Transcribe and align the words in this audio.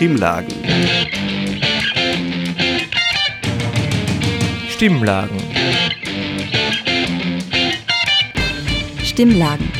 Stimmlagen. 0.00 0.48
Stimmlagen. 4.70 5.36
Stimmlagen. 9.04 9.70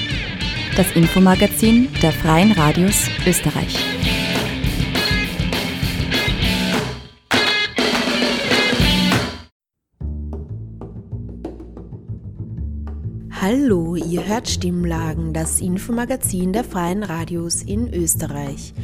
Das 0.76 0.94
Infomagazin 0.94 1.88
der 2.02 2.12
Freien 2.12 2.52
Radios 2.52 3.08
Österreich. 3.26 3.78
Hallo, 13.40 13.96
ihr 13.96 14.28
hört 14.28 14.50
Stimmlagen, 14.50 15.32
das 15.32 15.62
Infomagazin 15.62 16.52
der 16.52 16.62
Freien 16.62 17.02
Radios 17.02 17.62
in 17.62 17.90
Österreich. 17.94 18.74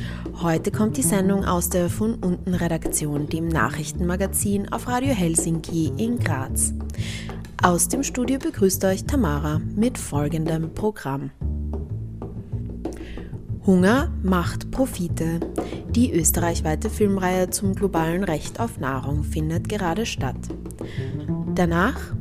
Heute 0.47 0.71
kommt 0.71 0.97
die 0.97 1.03
Sendung 1.03 1.45
aus 1.45 1.71
der 1.71 1.91
Von 1.91 2.15
unten 2.15 2.55
Redaktion, 2.55 3.29
dem 3.29 3.49
Nachrichtenmagazin 3.49 4.73
auf 4.73 4.87
Radio 4.87 5.13
Helsinki 5.13 5.91
in 5.97 6.21
Graz. 6.21 6.73
Aus 7.61 7.89
dem 7.89 8.05
Studio 8.05 8.39
begrüßt 8.39 8.85
euch 8.85 9.07
Tamara 9.07 9.61
mit 9.75 9.99
folgendem 9.99 10.73
Programm. 10.73 11.33
Hunger 13.67 14.13
macht 14.23 14.71
Profite. 14.71 15.41
Die 15.91 16.13
österreichweite 16.13 16.91
Filmreihe 16.91 17.51
zum 17.51 17.75
globalen 17.75 18.23
Recht 18.23 18.61
auf 18.61 18.79
Nahrung 18.79 19.25
findet 19.25 19.69
gerade 19.69 20.07
statt. 20.07 20.39
Danach 21.57 22.15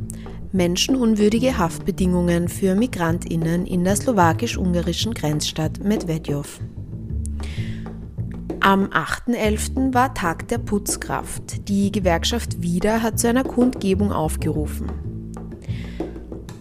menschenunwürdige 0.52 1.60
Haftbedingungen 1.60 2.48
für 2.48 2.73
Migrantinnen 2.73 3.68
in 3.68 3.84
der 3.84 3.96
slowakisch-ungarischen 3.96 5.14
Grenzstadt 5.14 5.84
Medvedjow. 5.84 6.60
Am 8.66 8.88
8.11. 8.88 9.94
war 9.94 10.16
Tag 10.16 10.48
der 10.48 10.58
Putzkraft. 10.58 11.70
Die 11.70 11.92
Gewerkschaft 11.92 12.64
WIDA 12.64 13.03
hat 13.03 13.20
zu 13.20 13.30
einer 13.30 13.44
Kundgebung 13.44 14.12
aufgerufen. 14.12 14.89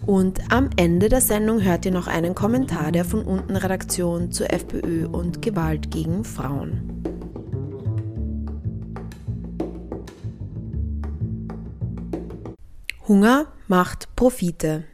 Und 0.05 0.53
am 0.53 0.69
Ende 0.77 1.09
der 1.09 1.23
Sendung 1.23 1.63
hört 1.63 1.87
ihr 1.87 1.93
noch 1.93 2.07
einen 2.07 2.35
Kommentar 2.35 2.93
der 2.93 3.07
von 3.07 3.25
unten 3.25 3.57
Redaktion 3.57 4.31
zur 4.33 4.53
FPÖ 4.53 5.07
und 5.07 5.41
Gewalt 5.41 5.91
gegen 5.91 6.25
Frauen. 6.25 7.03
Hunger 13.09 13.47
macht 13.67 14.15
Profite. 14.15 14.85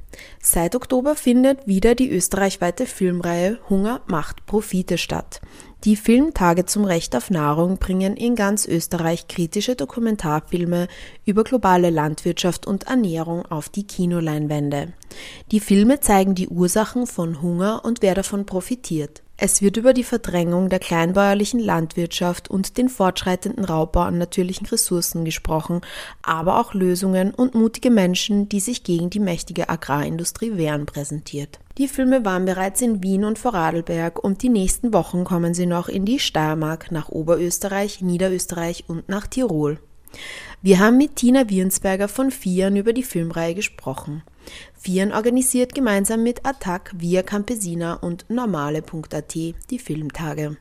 Seit 0.41 0.77
Oktober 0.77 1.17
findet 1.17 1.67
wieder 1.67 1.95
die 1.95 2.11
österreichweite 2.11 2.87
Filmreihe 2.87 3.59
Hunger 3.69 4.01
macht 4.07 4.47
Profite 4.47 4.97
statt. 4.97 5.41
Die 5.85 5.97
Filmtage 5.97 6.67
zum 6.67 6.85
Recht 6.85 7.17
auf 7.17 7.31
Nahrung 7.31 7.79
bringen 7.79 8.15
in 8.15 8.35
ganz 8.35 8.69
Österreich 8.69 9.29
kritische 9.29 9.77
Dokumentarfilme 9.77 10.89
über 11.25 11.43
globale 11.43 11.89
Landwirtschaft 11.89 12.67
und 12.67 12.85
Ernährung 12.85 13.47
auf 13.47 13.71
die 13.71 13.87
Kinoleinwände. 13.87 14.93
Die 15.51 15.61
Filme 15.61 16.01
zeigen 16.01 16.35
die 16.35 16.49
Ursachen 16.49 17.07
von 17.07 17.41
Hunger 17.41 17.83
und 17.83 18.03
wer 18.03 18.15
davon 18.15 18.45
profitiert. 18.45 19.23
Es 19.43 19.63
wird 19.63 19.79
über 19.79 19.95
die 19.95 20.05
Verdrängung 20.05 20.69
der 20.69 20.81
kleinbäuerlichen 20.81 21.61
Landwirtschaft 21.61 22.51
und 22.51 22.77
den 22.77 22.91
fortschreitenden 22.91 23.65
Raubbau 23.65 24.01
an 24.01 24.19
natürlichen 24.19 24.67
Ressourcen 24.67 25.25
gesprochen, 25.25 25.81
aber 26.21 26.61
auch 26.61 26.75
Lösungen 26.75 27.33
und 27.33 27.55
mutige 27.55 27.91
Menschen, 27.91 28.51
die 28.51 28.61
sich 28.61 28.85
gegen 28.85 29.09
die 29.09 29.19
mächtige 29.19 29.71
Agrarindustrie 29.71 30.59
wehren, 30.59 30.85
präsentiert. 30.85 31.59
Die 31.79 31.89
Filme 31.89 32.23
waren 32.27 32.45
bereits 32.45 32.83
in 32.83 33.03
Wien 33.03 33.25
und 33.25 33.39
Vorarlberg 33.39 34.23
und 34.23 34.43
die 34.43 34.51
nächsten 34.51 34.93
Wochen 34.93 35.25
kommen 35.25 35.55
sie 35.55 35.65
noch 35.65 35.89
in 35.89 36.05
die 36.05 36.19
Steiermark, 36.19 36.93
nach 36.93 37.09
Oberösterreich, 37.09 38.03
Niederösterreich 38.03 38.85
und 38.89 39.09
nach 39.09 39.27
Tirol. 39.27 39.79
Wir 40.63 40.79
haben 40.79 40.99
mit 40.99 41.17
Tina 41.17 41.49
Wirnsberger 41.49 42.07
von 42.07 42.31
Fian 42.31 42.77
über 42.77 42.93
die 42.93 43.03
Filmreihe 43.03 43.55
gesprochen. 43.55 44.23
Fian 44.79 45.11
organisiert 45.11 45.75
gemeinsam 45.75 46.23
mit 46.23 46.45
Attac, 46.45 46.93
Via 46.95 47.23
Campesina 47.23 47.95
und 47.95 48.29
Normale.at 48.29 49.35
die 49.35 49.79
Filmtage. 49.79 50.59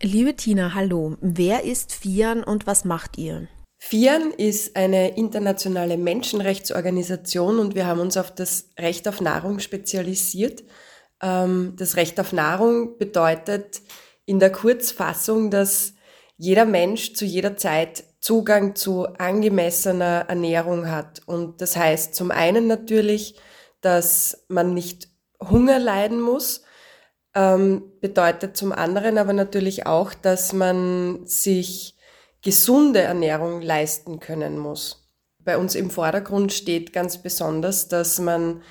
Liebe 0.00 0.34
Tina, 0.34 0.72
hallo. 0.72 1.18
Wer 1.20 1.64
ist 1.64 1.92
Fian 1.92 2.42
und 2.42 2.66
was 2.66 2.86
macht 2.86 3.18
ihr? 3.18 3.48
FIAN 3.76 4.30
ist 4.30 4.76
eine 4.76 5.14
internationale 5.14 5.98
Menschenrechtsorganisation 5.98 7.58
und 7.58 7.74
wir 7.74 7.84
haben 7.84 8.00
uns 8.00 8.16
auf 8.16 8.34
das 8.34 8.70
Recht 8.78 9.06
auf 9.08 9.20
Nahrung 9.20 9.58
spezialisiert. 9.58 10.64
Ähm, 11.22 11.74
das 11.76 11.96
Recht 11.96 12.18
auf 12.18 12.32
Nahrung 12.32 12.96
bedeutet 12.96 13.82
in 14.24 14.40
der 14.40 14.50
Kurzfassung, 14.50 15.50
dass 15.50 15.95
jeder 16.36 16.64
Mensch 16.64 17.14
zu 17.14 17.24
jeder 17.24 17.56
Zeit 17.56 18.04
Zugang 18.20 18.74
zu 18.74 19.06
angemessener 19.18 20.26
Ernährung 20.28 20.90
hat. 20.90 21.22
Und 21.26 21.60
das 21.60 21.76
heißt 21.76 22.14
zum 22.14 22.30
einen 22.30 22.66
natürlich, 22.66 23.36
dass 23.80 24.44
man 24.48 24.74
nicht 24.74 25.08
Hunger 25.40 25.78
leiden 25.78 26.20
muss, 26.20 26.62
ähm, 27.34 27.92
bedeutet 28.00 28.56
zum 28.56 28.72
anderen 28.72 29.18
aber 29.18 29.32
natürlich 29.32 29.86
auch, 29.86 30.14
dass 30.14 30.52
man 30.52 31.26
sich 31.26 31.96
gesunde 32.42 33.02
Ernährung 33.02 33.60
leisten 33.60 34.20
können 34.20 34.58
muss. 34.58 35.06
Bei 35.44 35.58
uns 35.58 35.74
im 35.74 35.90
Vordergrund 35.90 36.52
steht 36.52 36.92
ganz 36.92 37.18
besonders, 37.18 37.88
dass 37.88 38.18
man 38.18 38.62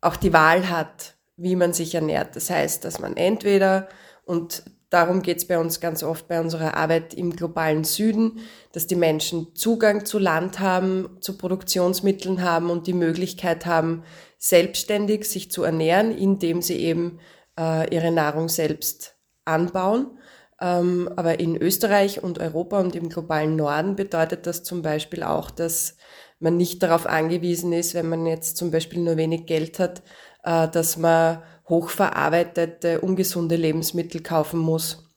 auch 0.00 0.16
die 0.16 0.32
Wahl 0.32 0.70
hat, 0.70 1.16
wie 1.36 1.56
man 1.56 1.72
sich 1.72 1.94
ernährt. 1.94 2.36
Das 2.36 2.48
heißt, 2.48 2.84
dass 2.84 2.98
man 2.98 3.16
entweder, 3.16 3.88
und 4.24 4.62
darum 4.90 5.22
geht 5.22 5.38
es 5.38 5.46
bei 5.46 5.58
uns 5.58 5.80
ganz 5.80 6.02
oft 6.02 6.28
bei 6.28 6.40
unserer 6.40 6.76
Arbeit 6.76 7.14
im 7.14 7.34
globalen 7.34 7.84
Süden, 7.84 8.40
dass 8.72 8.86
die 8.86 8.96
Menschen 8.96 9.54
Zugang 9.54 10.04
zu 10.04 10.18
Land 10.18 10.60
haben, 10.60 11.18
zu 11.20 11.36
Produktionsmitteln 11.36 12.42
haben 12.42 12.70
und 12.70 12.86
die 12.86 12.92
Möglichkeit 12.92 13.66
haben, 13.66 14.04
selbstständig 14.38 15.24
sich 15.24 15.50
zu 15.50 15.62
ernähren, 15.62 16.16
indem 16.16 16.62
sie 16.62 16.76
eben 16.76 17.18
äh, 17.58 17.92
ihre 17.94 18.12
Nahrung 18.12 18.48
selbst 18.48 19.16
anbauen. 19.44 20.18
Ähm, 20.60 21.10
aber 21.16 21.40
in 21.40 21.56
Österreich 21.56 22.22
und 22.22 22.38
Europa 22.38 22.80
und 22.80 22.94
im 22.96 23.08
globalen 23.08 23.56
Norden 23.56 23.96
bedeutet 23.96 24.46
das 24.46 24.62
zum 24.62 24.82
Beispiel 24.82 25.22
auch, 25.22 25.50
dass 25.50 25.96
man 26.38 26.56
nicht 26.56 26.82
darauf 26.82 27.06
angewiesen 27.06 27.72
ist, 27.72 27.94
wenn 27.94 28.08
man 28.08 28.26
jetzt 28.26 28.56
zum 28.56 28.70
Beispiel 28.70 29.00
nur 29.00 29.16
wenig 29.16 29.46
Geld 29.46 29.78
hat, 29.78 30.02
äh, 30.44 30.68
dass 30.68 30.96
man 30.96 31.42
hochverarbeitete, 31.68 33.00
ungesunde 33.00 33.56
Lebensmittel 33.56 34.22
kaufen 34.22 34.58
muss 34.60 35.08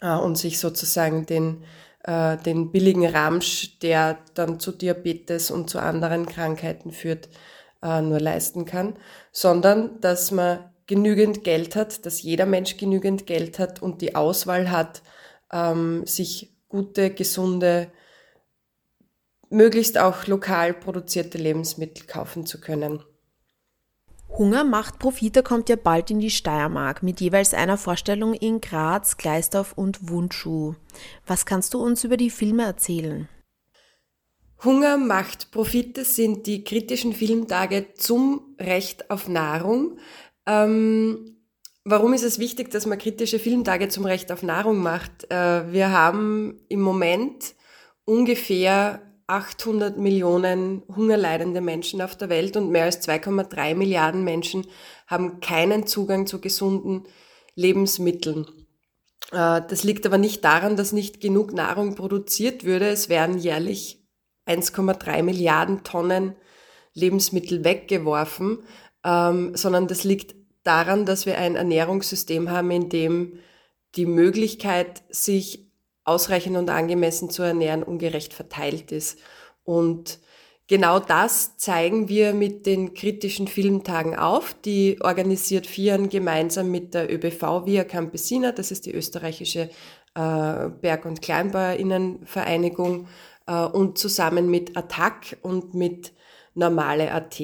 äh, 0.00 0.16
und 0.16 0.36
sich 0.36 0.58
sozusagen 0.58 1.26
den, 1.26 1.64
äh, 2.04 2.36
den 2.38 2.72
billigen 2.72 3.06
Ramsch, 3.06 3.78
der 3.80 4.18
dann 4.34 4.60
zu 4.60 4.72
Diabetes 4.72 5.50
und 5.50 5.70
zu 5.70 5.78
anderen 5.78 6.26
Krankheiten 6.26 6.92
führt, 6.92 7.28
nur 7.82 8.18
leisten 8.18 8.64
kann, 8.64 8.96
sondern 9.30 10.00
dass 10.00 10.32
man 10.32 10.72
genügend 10.86 11.44
Geld 11.44 11.76
hat, 11.76 12.06
dass 12.06 12.22
jeder 12.22 12.46
Mensch 12.46 12.76
genügend 12.76 13.26
Geld 13.26 13.58
hat 13.58 13.82
und 13.82 14.00
die 14.00 14.14
Auswahl 14.14 14.70
hat, 14.70 15.02
ähm, 15.52 16.06
sich 16.06 16.56
gute, 16.68 17.10
gesunde, 17.10 17.90
möglichst 19.48 19.98
auch 19.98 20.26
lokal 20.26 20.74
produzierte 20.74 21.38
Lebensmittel 21.38 22.06
kaufen 22.06 22.46
zu 22.46 22.60
können. 22.60 23.02
Hunger 24.28 24.64
macht 24.64 24.98
Profite 24.98 25.42
kommt 25.42 25.68
ja 25.68 25.76
bald 25.76 26.10
in 26.10 26.20
die 26.20 26.30
Steiermark 26.30 27.02
mit 27.02 27.20
jeweils 27.20 27.54
einer 27.54 27.78
Vorstellung 27.78 28.34
in 28.34 28.60
Graz, 28.60 29.16
Gleisdorf 29.16 29.72
und 29.72 30.10
Wundschuh. 30.10 30.74
Was 31.26 31.46
kannst 31.46 31.72
du 31.74 31.82
uns 31.82 32.04
über 32.04 32.16
die 32.16 32.30
Filme 32.30 32.64
erzählen? 32.64 33.28
Hunger 34.64 34.96
macht 34.98 35.50
Profite 35.50 36.04
sind 36.04 36.46
die 36.46 36.64
kritischen 36.64 37.12
Filmtage 37.12 37.94
zum 37.94 38.56
Recht 38.58 39.10
auf 39.10 39.28
Nahrung, 39.28 39.98
ähm, 40.46 41.36
warum 41.84 42.14
ist 42.14 42.24
es 42.24 42.38
wichtig, 42.38 42.70
dass 42.70 42.86
man 42.86 42.98
kritische 42.98 43.38
Filmtage 43.38 43.88
zum 43.88 44.06
Recht 44.06 44.30
auf 44.32 44.42
Nahrung 44.42 44.78
macht? 44.78 45.30
Äh, 45.30 45.72
wir 45.72 45.90
haben 45.90 46.60
im 46.68 46.80
Moment 46.80 47.54
ungefähr 48.04 49.02
800 49.26 49.98
Millionen 49.98 50.82
hungerleidende 50.94 51.60
Menschen 51.60 52.00
auf 52.00 52.16
der 52.16 52.28
Welt 52.28 52.56
und 52.56 52.70
mehr 52.70 52.84
als 52.84 53.06
2,3 53.06 53.74
Milliarden 53.74 54.24
Menschen 54.24 54.66
haben 55.06 55.40
keinen 55.40 55.86
Zugang 55.86 56.26
zu 56.26 56.40
gesunden 56.40 57.04
Lebensmitteln. 57.54 58.46
Äh, 59.32 59.62
das 59.68 59.82
liegt 59.82 60.06
aber 60.06 60.18
nicht 60.18 60.44
daran, 60.44 60.76
dass 60.76 60.92
nicht 60.92 61.20
genug 61.20 61.52
Nahrung 61.52 61.94
produziert 61.94 62.64
würde. 62.64 62.88
Es 62.88 63.08
werden 63.08 63.38
jährlich 63.38 64.06
1,3 64.46 65.22
Milliarden 65.22 65.82
Tonnen 65.82 66.36
Lebensmittel 66.94 67.64
weggeworfen 67.64 68.62
ähm, 69.06 69.54
sondern 69.54 69.86
das 69.86 70.02
liegt 70.02 70.34
daran, 70.64 71.06
dass 71.06 71.26
wir 71.26 71.38
ein 71.38 71.54
Ernährungssystem 71.54 72.50
haben, 72.50 72.70
in 72.72 72.88
dem 72.88 73.38
die 73.94 74.04
Möglichkeit, 74.04 75.04
sich 75.08 75.65
ausreichend 76.06 76.56
und 76.56 76.70
angemessen 76.70 77.28
zu 77.28 77.42
ernähren, 77.42 77.82
ungerecht 77.82 78.32
verteilt 78.32 78.92
ist. 78.92 79.18
Und 79.64 80.18
genau 80.68 80.98
das 81.00 81.58
zeigen 81.58 82.08
wir 82.08 82.32
mit 82.32 82.64
den 82.64 82.94
kritischen 82.94 83.48
Filmtagen 83.48 84.16
auf. 84.16 84.54
Die 84.64 84.98
organisiert 85.02 85.66
Vieren 85.66 86.08
gemeinsam 86.08 86.70
mit 86.70 86.94
der 86.94 87.12
ÖBV 87.12 87.66
Via 87.66 87.84
Campesina, 87.84 88.52
das 88.52 88.70
ist 88.70 88.86
die 88.86 88.94
österreichische 88.94 89.68
äh, 90.14 90.68
Berg- 90.80 91.04
und 91.04 91.20
Kleinbauerinnenvereinigung, 91.20 93.08
äh, 93.46 93.64
und 93.64 93.98
zusammen 93.98 94.50
mit 94.50 94.76
Attac 94.76 95.38
und 95.42 95.74
mit 95.74 96.12
Normale.at. 96.54 97.40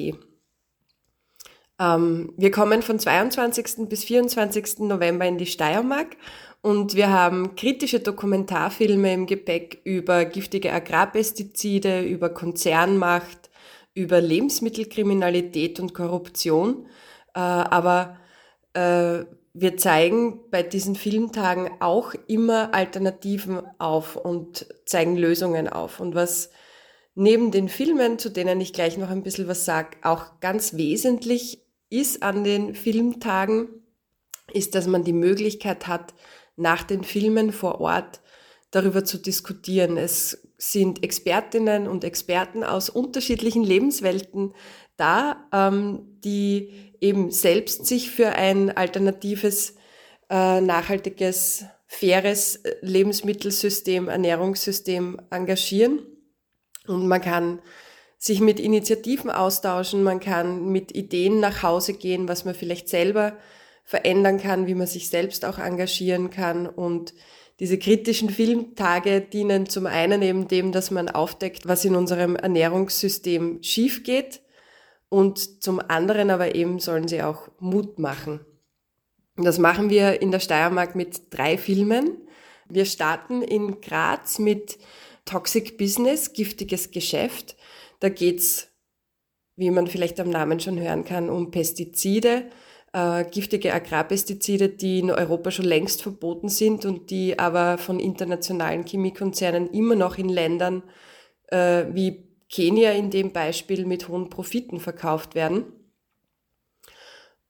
Ähm, 1.79 2.33
wir 2.37 2.51
kommen 2.51 2.81
von 2.81 2.99
22. 2.99 3.89
bis 3.89 4.03
24. 4.03 4.79
November 4.79 5.25
in 5.25 5.37
die 5.37 5.45
Steiermark 5.45 6.17
und 6.63 6.95
wir 6.95 7.09
haben 7.09 7.57
kritische 7.57 7.99
Dokumentarfilme 7.99 9.13
im 9.13 9.25
Gepäck 9.25 9.81
über 9.83 10.23
giftige 10.23 10.71
Agrarpestizide, 10.71 12.03
über 12.03 12.29
Konzernmacht, 12.29 13.49
über 13.93 14.21
Lebensmittelkriminalität 14.21 15.81
und 15.81 15.93
Korruption. 15.93 16.87
Äh, 17.35 17.39
aber 17.39 18.15
äh, 18.71 19.25
wir 19.53 19.75
zeigen 19.75 20.39
bei 20.51 20.63
diesen 20.63 20.95
Filmtagen 20.95 21.69
auch 21.81 22.13
immer 22.27 22.73
Alternativen 22.73 23.61
auf 23.77 24.15
und 24.15 24.65
zeigen 24.85 25.17
Lösungen 25.17 25.67
auf. 25.67 25.99
Und 25.99 26.15
was 26.15 26.49
neben 27.13 27.51
den 27.51 27.67
Filmen, 27.67 28.19
zu 28.19 28.29
denen 28.29 28.61
ich 28.61 28.71
gleich 28.71 28.97
noch 28.97 29.09
ein 29.09 29.23
bisschen 29.23 29.49
was 29.49 29.65
sage, 29.65 29.97
auch 30.01 30.39
ganz 30.39 30.77
wesentlich 30.77 31.59
ist 31.89 32.23
an 32.23 32.45
den 32.45 32.73
Filmtagen, 32.73 33.67
ist, 34.53 34.75
dass 34.75 34.87
man 34.87 35.03
die 35.03 35.13
Möglichkeit 35.13 35.87
hat, 35.87 36.13
nach 36.55 36.83
den 36.83 37.03
Filmen 37.03 37.51
vor 37.51 37.81
Ort 37.81 38.21
darüber 38.71 39.05
zu 39.05 39.17
diskutieren. 39.17 39.97
Es 39.97 40.47
sind 40.57 41.03
Expertinnen 41.03 41.87
und 41.87 42.03
Experten 42.03 42.63
aus 42.63 42.89
unterschiedlichen 42.89 43.63
Lebenswelten 43.63 44.53
da, 44.97 45.47
ähm, 45.51 46.19
die 46.23 46.93
eben 47.01 47.31
selbst 47.31 47.85
sich 47.85 48.11
für 48.11 48.29
ein 48.29 48.75
alternatives, 48.75 49.75
äh, 50.29 50.61
nachhaltiges, 50.61 51.65
faires 51.85 52.61
Lebensmittelsystem, 52.81 54.07
Ernährungssystem 54.07 55.21
engagieren. 55.29 55.99
Und 56.87 57.07
man 57.07 57.21
kann 57.21 57.61
sich 58.17 58.39
mit 58.39 58.59
Initiativen 58.59 59.29
austauschen, 59.29 60.01
man 60.01 60.19
kann 60.19 60.69
mit 60.71 60.95
Ideen 60.95 61.39
nach 61.39 61.61
Hause 61.61 61.93
gehen, 61.93 62.27
was 62.27 62.45
man 62.45 62.55
vielleicht 62.55 62.87
selber 62.87 63.37
verändern 63.83 64.39
kann, 64.39 64.67
wie 64.67 64.75
man 64.75 64.87
sich 64.87 65.09
selbst 65.09 65.45
auch 65.45 65.59
engagieren 65.59 66.29
kann. 66.29 66.67
Und 66.67 67.13
diese 67.59 67.77
kritischen 67.77 68.29
Filmtage 68.29 69.21
dienen 69.21 69.67
zum 69.67 69.85
einen 69.85 70.21
eben 70.21 70.47
dem, 70.47 70.71
dass 70.71 70.91
man 70.91 71.09
aufdeckt, 71.09 71.67
was 71.67 71.85
in 71.85 71.95
unserem 71.95 72.35
Ernährungssystem 72.35 73.61
schief 73.61 74.03
geht. 74.03 74.41
Und 75.09 75.63
zum 75.63 75.79
anderen 75.79 76.31
aber 76.31 76.55
eben 76.55 76.79
sollen 76.79 77.07
sie 77.07 77.21
auch 77.21 77.49
Mut 77.59 77.99
machen. 77.99 78.39
Und 79.35 79.45
das 79.45 79.59
machen 79.59 79.89
wir 79.89 80.21
in 80.21 80.31
der 80.31 80.39
Steiermark 80.39 80.95
mit 80.95 81.33
drei 81.33 81.57
Filmen. 81.57 82.17
Wir 82.69 82.85
starten 82.85 83.41
in 83.41 83.81
Graz 83.81 84.39
mit 84.39 84.77
Toxic 85.25 85.77
Business, 85.77 86.33
giftiges 86.33 86.91
Geschäft. 86.91 87.55
Da 87.99 88.09
geht's, 88.09 88.69
wie 89.55 89.71
man 89.71 89.87
vielleicht 89.87 90.19
am 90.19 90.29
Namen 90.29 90.59
schon 90.59 90.79
hören 90.79 91.05
kann, 91.05 91.29
um 91.29 91.51
Pestizide, 91.51 92.49
äh, 92.93 93.25
giftige 93.25 93.73
Agrarpestizide, 93.73 94.69
die 94.69 94.99
in 94.99 95.11
Europa 95.11 95.51
schon 95.51 95.65
längst 95.65 96.01
verboten 96.03 96.47
sind 96.47 96.85
und 96.85 97.09
die 97.09 97.37
aber 97.39 97.77
von 97.77 97.99
internationalen 97.99 98.85
Chemiekonzernen 98.85 99.71
immer 99.71 99.95
noch 99.95 100.17
in 100.17 100.29
Ländern 100.29 100.83
äh, 101.47 101.85
wie 101.91 102.23
Kenia 102.49 102.91
in 102.91 103.09
dem 103.09 103.33
Beispiel 103.33 103.85
mit 103.85 104.07
hohen 104.07 104.29
Profiten 104.29 104.79
verkauft 104.79 105.33
werden. 105.33 105.65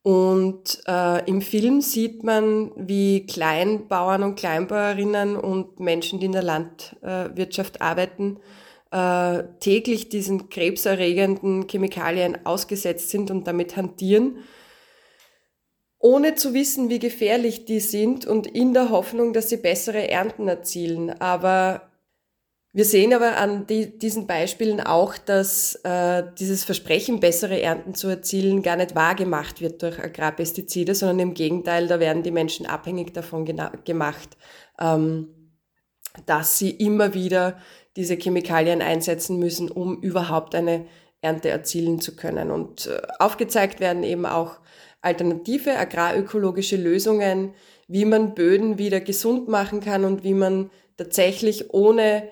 Und 0.01 0.81
äh, 0.87 1.25
im 1.29 1.41
Film 1.41 1.81
sieht 1.81 2.23
man, 2.23 2.71
wie 2.75 3.25
Kleinbauern 3.25 4.23
und 4.23 4.35
Kleinbäuerinnen 4.35 5.35
und 5.35 5.79
Menschen, 5.79 6.19
die 6.19 6.25
in 6.25 6.33
der 6.33 6.43
Landwirtschaft 6.43 7.81
arbeiten, 7.81 8.37
äh, 8.91 9.43
täglich 9.59 10.09
diesen 10.09 10.49
krebserregenden 10.49 11.67
Chemikalien 11.69 12.45
ausgesetzt 12.45 13.09
sind 13.09 13.31
und 13.31 13.47
damit 13.47 13.75
hantieren 13.75 14.37
ohne 16.03 16.35
zu 16.35 16.53
wissen, 16.53 16.89
wie 16.89 16.99
gefährlich 16.99 17.63
die 17.63 17.79
sind 17.79 18.25
und 18.25 18.45
in 18.45 18.73
der 18.73 18.89
Hoffnung, 18.89 19.31
dass 19.31 19.47
sie 19.47 19.55
bessere 19.55 20.09
Ernten 20.09 20.49
erzielen. 20.49 21.09
Aber 21.21 21.89
wir 22.73 22.83
sehen 22.83 23.13
aber 23.13 23.37
an 23.37 23.67
die, 23.67 23.97
diesen 23.97 24.27
Beispielen 24.27 24.81
auch, 24.81 25.17
dass 25.17 25.75
äh, 25.85 26.23
dieses 26.37 26.65
Versprechen, 26.65 27.21
bessere 27.21 27.61
Ernten 27.61 27.95
zu 27.95 28.09
erzielen, 28.09 28.61
gar 28.61 28.75
nicht 28.75 28.95
wahr 28.95 29.15
gemacht 29.15 29.61
wird 29.61 29.81
durch 29.81 29.97
Agrarpestizide, 29.97 30.93
sondern 30.93 31.19
im 31.19 31.33
Gegenteil, 31.35 31.87
da 31.87 32.01
werden 32.01 32.21
die 32.21 32.31
Menschen 32.31 32.65
abhängig 32.65 33.13
davon 33.13 33.45
gemacht, 33.85 34.37
ähm, 34.81 35.29
dass 36.25 36.57
sie 36.57 36.71
immer 36.71 37.13
wieder 37.13 37.57
diese 37.95 38.15
Chemikalien 38.15 38.81
einsetzen 38.81 39.39
müssen, 39.39 39.71
um 39.71 40.01
überhaupt 40.01 40.53
eine 40.53 40.85
Ernte 41.21 41.47
erzielen 41.47 42.01
zu 42.01 42.17
können. 42.17 42.51
Und 42.51 42.87
äh, 42.87 43.01
aufgezeigt 43.19 43.79
werden 43.79 44.03
eben 44.03 44.25
auch 44.25 44.59
alternative 45.03 45.77
agrarökologische 45.77 46.77
Lösungen, 46.77 47.53
wie 47.87 48.05
man 48.05 48.33
Böden 48.33 48.77
wieder 48.77 49.01
gesund 49.01 49.47
machen 49.47 49.81
kann 49.81 50.05
und 50.05 50.23
wie 50.23 50.33
man 50.33 50.71
tatsächlich 50.97 51.73
ohne 51.73 52.29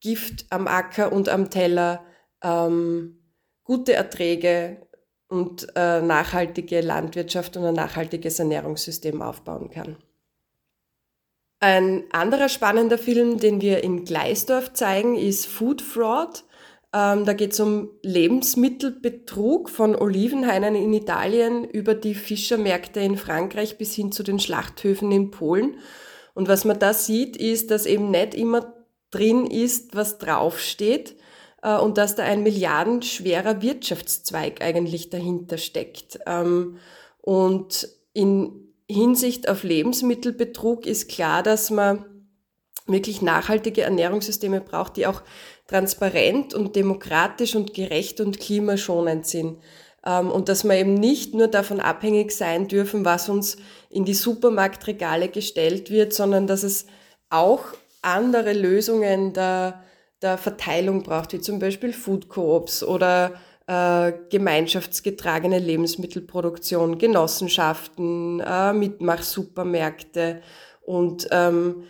Gift 0.00 0.46
am 0.50 0.66
Acker 0.66 1.12
und 1.12 1.28
am 1.28 1.50
Teller 1.50 2.04
ähm, 2.42 3.18
gute 3.62 3.92
Erträge 3.92 4.86
und 5.28 5.66
äh, 5.76 6.00
nachhaltige 6.00 6.80
Landwirtschaft 6.80 7.56
und 7.56 7.64
ein 7.64 7.74
nachhaltiges 7.74 8.38
Ernährungssystem 8.38 9.22
aufbauen 9.22 9.70
kann. 9.70 9.96
Ein 11.60 12.04
anderer 12.12 12.48
spannender 12.48 12.98
Film, 12.98 13.38
den 13.38 13.60
wir 13.60 13.82
in 13.82 14.04
Gleisdorf 14.04 14.74
zeigen, 14.74 15.16
ist 15.16 15.46
Food 15.46 15.80
Fraud. 15.80 16.44
Ähm, 16.94 17.24
da 17.24 17.32
geht 17.32 17.52
es 17.52 17.60
um 17.60 17.90
Lebensmittelbetrug 18.02 19.68
von 19.68 19.96
Olivenhainen 19.96 20.76
in 20.76 20.92
Italien 20.92 21.64
über 21.64 21.94
die 21.94 22.14
Fischermärkte 22.14 23.00
in 23.00 23.16
Frankreich 23.16 23.78
bis 23.78 23.94
hin 23.94 24.12
zu 24.12 24.22
den 24.22 24.38
Schlachthöfen 24.38 25.10
in 25.10 25.32
Polen. 25.32 25.78
Und 26.34 26.46
was 26.46 26.64
man 26.64 26.78
da 26.78 26.94
sieht, 26.94 27.36
ist, 27.36 27.72
dass 27.72 27.86
eben 27.86 28.12
nicht 28.12 28.34
immer 28.34 28.72
drin 29.10 29.46
ist, 29.46 29.96
was 29.96 30.18
draufsteht 30.18 31.16
äh, 31.62 31.76
und 31.76 31.98
dass 31.98 32.14
da 32.14 32.22
ein 32.22 32.44
milliardenschwerer 32.44 33.60
Wirtschaftszweig 33.60 34.62
eigentlich 34.62 35.10
dahinter 35.10 35.58
steckt. 35.58 36.20
Ähm, 36.26 36.78
und 37.20 37.88
in 38.12 38.72
Hinsicht 38.88 39.48
auf 39.48 39.64
Lebensmittelbetrug 39.64 40.86
ist 40.86 41.08
klar, 41.08 41.42
dass 41.42 41.70
man 41.70 42.04
wirklich 42.86 43.22
nachhaltige 43.22 43.82
Ernährungssysteme 43.82 44.60
braucht, 44.60 44.96
die 44.96 45.06
auch 45.06 45.22
transparent 45.66 46.54
und 46.54 46.76
demokratisch 46.76 47.54
und 47.54 47.74
gerecht 47.74 48.20
und 48.20 48.38
klimaschonend 48.38 49.26
sind. 49.26 49.58
Ähm, 50.04 50.30
und 50.30 50.48
dass 50.48 50.64
wir 50.64 50.74
eben 50.74 50.94
nicht 50.94 51.34
nur 51.34 51.48
davon 51.48 51.80
abhängig 51.80 52.32
sein 52.32 52.68
dürfen, 52.68 53.04
was 53.04 53.28
uns 53.28 53.56
in 53.90 54.04
die 54.04 54.14
Supermarktregale 54.14 55.28
gestellt 55.28 55.90
wird, 55.90 56.12
sondern 56.12 56.46
dass 56.46 56.62
es 56.62 56.86
auch 57.30 57.64
andere 58.02 58.52
Lösungen 58.52 59.32
der, 59.32 59.82
der 60.20 60.36
Verteilung 60.36 61.02
braucht, 61.02 61.32
wie 61.32 61.40
zum 61.40 61.58
Beispiel 61.58 61.92
Food 61.92 62.28
Coops 62.28 62.82
oder 62.82 63.32
äh, 63.66 64.12
gemeinschaftsgetragene 64.30 65.58
Lebensmittelproduktion, 65.58 66.98
Genossenschaften, 66.98 68.40
äh, 68.40 68.74
Mitmachsupermärkte 68.74 70.42
und 70.82 71.26
ähm, 71.30 71.84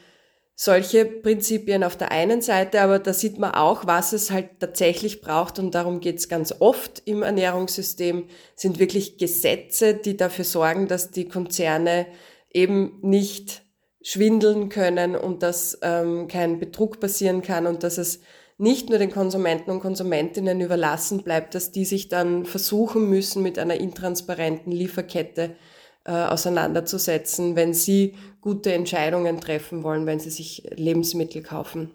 solche 0.56 1.04
Prinzipien 1.04 1.82
auf 1.82 1.96
der 1.96 2.12
einen 2.12 2.40
Seite, 2.40 2.80
aber 2.80 2.98
da 2.98 3.12
sieht 3.12 3.38
man 3.38 3.52
auch, 3.52 3.86
was 3.86 4.12
es 4.12 4.30
halt 4.30 4.60
tatsächlich 4.60 5.20
braucht 5.20 5.58
und 5.58 5.74
darum 5.74 6.00
geht 6.00 6.18
es 6.18 6.28
ganz 6.28 6.54
oft 6.60 7.02
im 7.06 7.22
Ernährungssystem, 7.22 8.26
sind 8.54 8.78
wirklich 8.78 9.18
Gesetze, 9.18 9.94
die 9.94 10.16
dafür 10.16 10.44
sorgen, 10.44 10.86
dass 10.86 11.10
die 11.10 11.28
Konzerne 11.28 12.06
eben 12.52 13.00
nicht 13.02 13.62
schwindeln 14.00 14.68
können 14.68 15.16
und 15.16 15.42
dass 15.42 15.78
ähm, 15.82 16.28
kein 16.28 16.60
Betrug 16.60 17.00
passieren 17.00 17.42
kann 17.42 17.66
und 17.66 17.82
dass 17.82 17.98
es 17.98 18.20
nicht 18.56 18.88
nur 18.88 18.98
den 18.98 19.10
Konsumenten 19.10 19.70
und 19.72 19.80
Konsumentinnen 19.80 20.60
überlassen 20.60 21.24
bleibt, 21.24 21.56
dass 21.56 21.72
die 21.72 21.84
sich 21.84 22.08
dann 22.08 22.44
versuchen 22.44 23.08
müssen, 23.08 23.42
mit 23.42 23.58
einer 23.58 23.80
intransparenten 23.80 24.70
Lieferkette 24.70 25.56
äh, 26.04 26.12
auseinanderzusetzen, 26.12 27.56
wenn 27.56 27.74
sie 27.74 28.14
gute 28.40 28.72
Entscheidungen 28.72 29.40
treffen 29.40 29.82
wollen, 29.82 30.06
wenn 30.06 30.20
sie 30.20 30.30
sich 30.30 30.68
Lebensmittel 30.74 31.42
kaufen. 31.42 31.90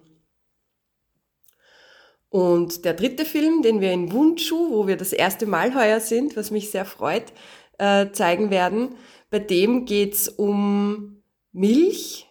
Und 2.28 2.84
der 2.84 2.94
dritte 2.94 3.24
Film, 3.24 3.62
den 3.62 3.80
wir 3.80 3.92
in 3.92 4.12
Wundschuh, 4.12 4.70
wo 4.70 4.86
wir 4.86 4.96
das 4.96 5.12
erste 5.12 5.46
Mal 5.46 5.74
heuer 5.74 6.00
sind, 6.00 6.36
was 6.36 6.50
mich 6.50 6.70
sehr 6.70 6.84
freut, 6.84 7.32
äh, 7.78 8.10
zeigen 8.12 8.50
werden, 8.50 8.94
bei 9.30 9.40
dem 9.40 9.84
geht's 9.84 10.28
um 10.28 11.22
Milch 11.52 12.28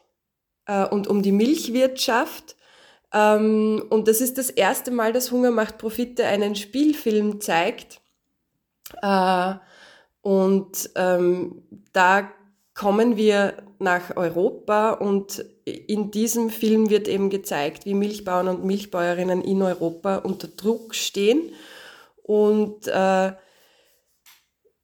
äh, 0.65 0.85
und 0.85 1.07
um 1.07 1.21
die 1.21 1.33
Milchwirtschaft 1.33 2.55
Ähm, 3.11 3.83
und 3.89 4.07
das 4.07 4.21
ist 4.21 4.37
das 4.37 4.49
erste 4.49 4.91
Mal, 4.91 5.13
dass 5.13 5.31
Hunger 5.31 5.51
macht 5.51 5.77
Profite 5.77 6.25
einen 6.25 6.55
Spielfilm 6.55 7.41
zeigt. 7.41 8.01
Äh, 9.01 9.55
und 10.21 10.89
ähm, 10.95 11.63
da 11.93 12.31
kommen 12.73 13.17
wir 13.17 13.63
nach 13.79 14.15
Europa 14.15 14.91
und 14.91 15.43
in 15.65 16.11
diesem 16.11 16.49
Film 16.49 16.89
wird 16.89 17.07
eben 17.07 17.29
gezeigt, 17.29 17.85
wie 17.85 17.93
Milchbauern 17.93 18.47
und 18.47 18.65
Milchbäuerinnen 18.65 19.41
in 19.41 19.61
Europa 19.61 20.17
unter 20.17 20.47
Druck 20.47 20.95
stehen. 20.95 21.53
Und 22.23 22.87
äh, 22.87 23.33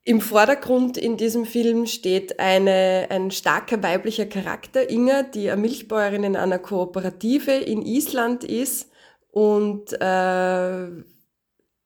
im 0.03 0.21
Vordergrund 0.21 0.97
in 0.97 1.17
diesem 1.17 1.45
Film 1.45 1.87
steht 1.87 2.39
eine, 2.39 3.07
ein 3.09 3.31
starker 3.31 3.81
weiblicher 3.81 4.25
Charakter, 4.25 4.89
Inga, 4.89 5.23
die 5.23 5.49
eine 5.49 5.61
Milchbäuerin 5.61 6.23
in 6.23 6.35
einer 6.35 6.59
Kooperative 6.59 7.51
in 7.51 7.81
Island 7.81 8.43
ist 8.43 8.89
und 9.31 9.93
äh, 9.99 10.85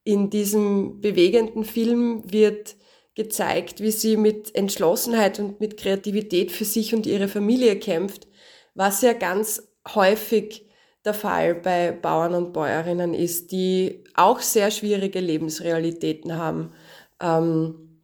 in 0.04 0.30
diesem 0.30 1.02
bewegenden 1.02 1.64
Film 1.64 2.24
wird 2.26 2.76
gezeigt, 3.16 3.82
wie 3.82 3.92
sie 3.92 4.18
mit 4.18 4.56
Entschlossenheit 4.56 5.40
und 5.40 5.60
mit 5.60 5.78
Kreativität 5.78 6.52
für 6.52 6.66
sich 6.66 6.94
und 6.94 7.06
ihre 7.06 7.28
Familie 7.28 7.78
kämpft, 7.78 8.28
was 8.76 9.02
ja 9.02 9.14
ganz 9.14 9.68
häufig 9.94 10.66
der 11.06 11.14
Fall 11.14 11.56
bei 11.56 11.92
Bauern 11.92 12.34
und 12.34 12.54
Bäuerinnen 12.54 13.14
ist, 13.14 13.52
die 13.52 14.04
auch 14.16 14.40
sehr 14.40 14.72
schwierige 14.72 15.20
Lebensrealitäten 15.20 16.36
haben. 16.36 16.74
Ähm, 17.22 18.04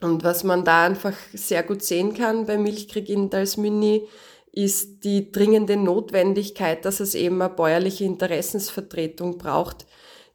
und 0.00 0.24
was 0.24 0.44
man 0.44 0.64
da 0.64 0.86
einfach 0.86 1.16
sehr 1.34 1.62
gut 1.62 1.82
sehen 1.82 2.14
kann 2.14 2.46
bei 2.46 2.56
Milchkrieg 2.56 3.08
in 3.08 3.28
Dalsmynni, 3.28 4.08
ist 4.52 5.04
die 5.04 5.30
dringende 5.30 5.76
Notwendigkeit, 5.76 6.84
dass 6.84 7.00
es 7.00 7.14
eben 7.14 7.40
eine 7.40 7.54
bäuerliche 7.54 8.04
Interessensvertretung 8.04 9.38
braucht, 9.38 9.86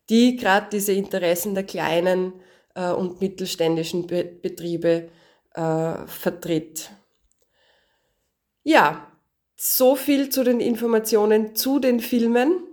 die 0.09 0.37
gerade 0.37 0.67
diese 0.71 0.93
Interessen 0.93 1.55
der 1.55 1.63
kleinen 1.65 2.33
äh, 2.75 2.91
und 2.91 3.21
mittelständischen 3.21 4.05
Be 4.07 4.23
Betriebe 4.23 5.09
äh, 5.53 5.93
vertritt. 6.05 6.91
Ja, 8.63 9.07
so 9.55 9.95
viel 9.95 10.29
zu 10.29 10.43
den 10.43 10.59
Informationen 10.59 11.55
zu 11.55 11.79
den 11.79 11.99
Filmen. 11.99 12.63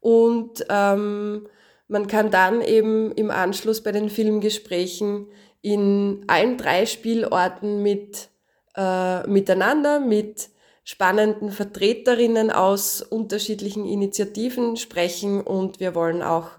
und 0.00 0.66
ähm, 0.68 1.46
man 1.86 2.06
kann 2.06 2.30
dann 2.30 2.62
eben 2.62 3.12
im 3.12 3.30
Anschluss 3.30 3.82
bei 3.82 3.92
den 3.92 4.10
Filmgesprächen 4.10 5.28
in 5.60 6.24
allen 6.26 6.56
drei 6.56 6.86
Spielorten 6.86 7.82
mit 7.82 8.31
äh, 8.76 9.26
miteinander, 9.26 10.00
mit 10.00 10.48
spannenden 10.84 11.50
Vertreterinnen 11.50 12.50
aus 12.50 13.02
unterschiedlichen 13.02 13.86
Initiativen 13.86 14.76
sprechen 14.76 15.40
und 15.40 15.80
wir 15.80 15.94
wollen 15.94 16.22
auch 16.22 16.50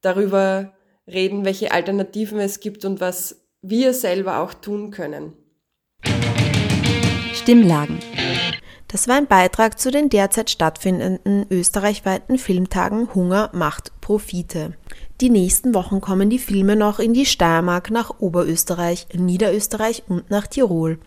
darüber 0.00 0.72
reden, 1.06 1.44
welche 1.44 1.72
Alternativen 1.72 2.38
es 2.40 2.60
gibt 2.60 2.84
und 2.84 3.00
was 3.00 3.42
wir 3.60 3.94
selber 3.94 4.38
auch 4.38 4.54
tun 4.54 4.90
können. 4.90 5.34
Stimmlagen. 7.34 7.98
Das 8.88 9.08
war 9.08 9.16
ein 9.16 9.26
Beitrag 9.26 9.78
zu 9.78 9.90
den 9.90 10.10
derzeit 10.10 10.50
stattfindenden 10.50 11.46
österreichweiten 11.50 12.36
Filmtagen 12.36 13.14
Hunger 13.14 13.48
macht 13.54 13.90
Profite. 14.02 14.74
Die 15.22 15.30
nächsten 15.30 15.74
Wochen 15.74 16.02
kommen 16.02 16.28
die 16.28 16.38
Filme 16.38 16.76
noch 16.76 16.98
in 16.98 17.14
die 17.14 17.24
Steiermark, 17.24 17.90
nach 17.90 18.20
Oberösterreich, 18.20 19.06
Niederösterreich 19.14 20.02
und 20.08 20.30
nach 20.30 20.46
Tirol. 20.46 20.98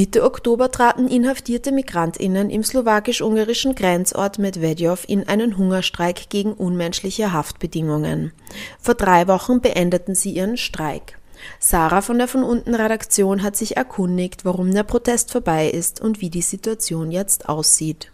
Mitte 0.00 0.24
Oktober 0.24 0.70
traten 0.70 1.08
inhaftierte 1.08 1.72
Migrantinnen 1.72 2.48
im 2.48 2.64
slowakisch-ungarischen 2.64 3.74
Grenzort 3.74 4.38
Medvedov 4.38 5.04
in 5.06 5.28
einen 5.28 5.58
Hungerstreik 5.58 6.30
gegen 6.30 6.54
unmenschliche 6.54 7.34
Haftbedingungen. 7.34 8.32
Vor 8.80 8.94
drei 8.94 9.28
Wochen 9.28 9.60
beendeten 9.60 10.14
sie 10.14 10.30
ihren 10.30 10.56
Streik. 10.56 11.18
Sarah 11.58 12.00
von 12.00 12.16
der 12.16 12.28
von 12.28 12.44
unten 12.44 12.74
Redaktion 12.74 13.42
hat 13.42 13.56
sich 13.56 13.76
erkundigt, 13.76 14.46
warum 14.46 14.72
der 14.72 14.84
Protest 14.84 15.32
vorbei 15.32 15.68
ist 15.68 16.00
und 16.00 16.22
wie 16.22 16.30
die 16.30 16.40
Situation 16.40 17.10
jetzt 17.10 17.50
aussieht. 17.50 18.10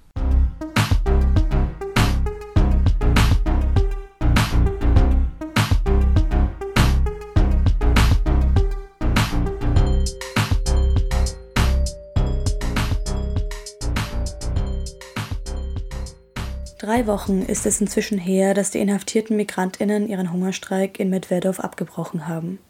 Drei 16.86 17.08
Wochen 17.08 17.42
ist 17.42 17.66
es 17.66 17.80
inzwischen 17.80 18.16
her, 18.16 18.54
dass 18.54 18.70
die 18.70 18.78
inhaftierten 18.78 19.36
Migrantinnen 19.36 20.08
ihren 20.08 20.32
Hungerstreik 20.32 21.00
in 21.00 21.10
Medvedow 21.10 21.58
abgebrochen 21.58 22.28
haben. 22.28 22.60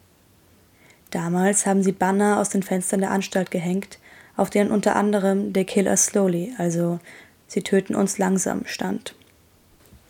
Damals 1.11 1.67
haben 1.67 1.83
sie 1.83 1.91
Banner 1.91 2.39
aus 2.39 2.49
den 2.49 2.63
Fenstern 2.63 3.01
der 3.01 3.11
Anstalt 3.11 3.51
gehängt, 3.51 3.99
auf 4.35 4.49
denen 4.49 4.71
unter 4.71 4.95
anderem 4.95 5.53
They 5.53 5.65
kill 5.65 5.85
us 5.85 6.07
slowly, 6.07 6.51
also 6.57 6.99
Sie 7.45 7.61
töten 7.61 7.93
uns 7.93 8.17
langsam 8.17 8.63
stand. 8.65 9.13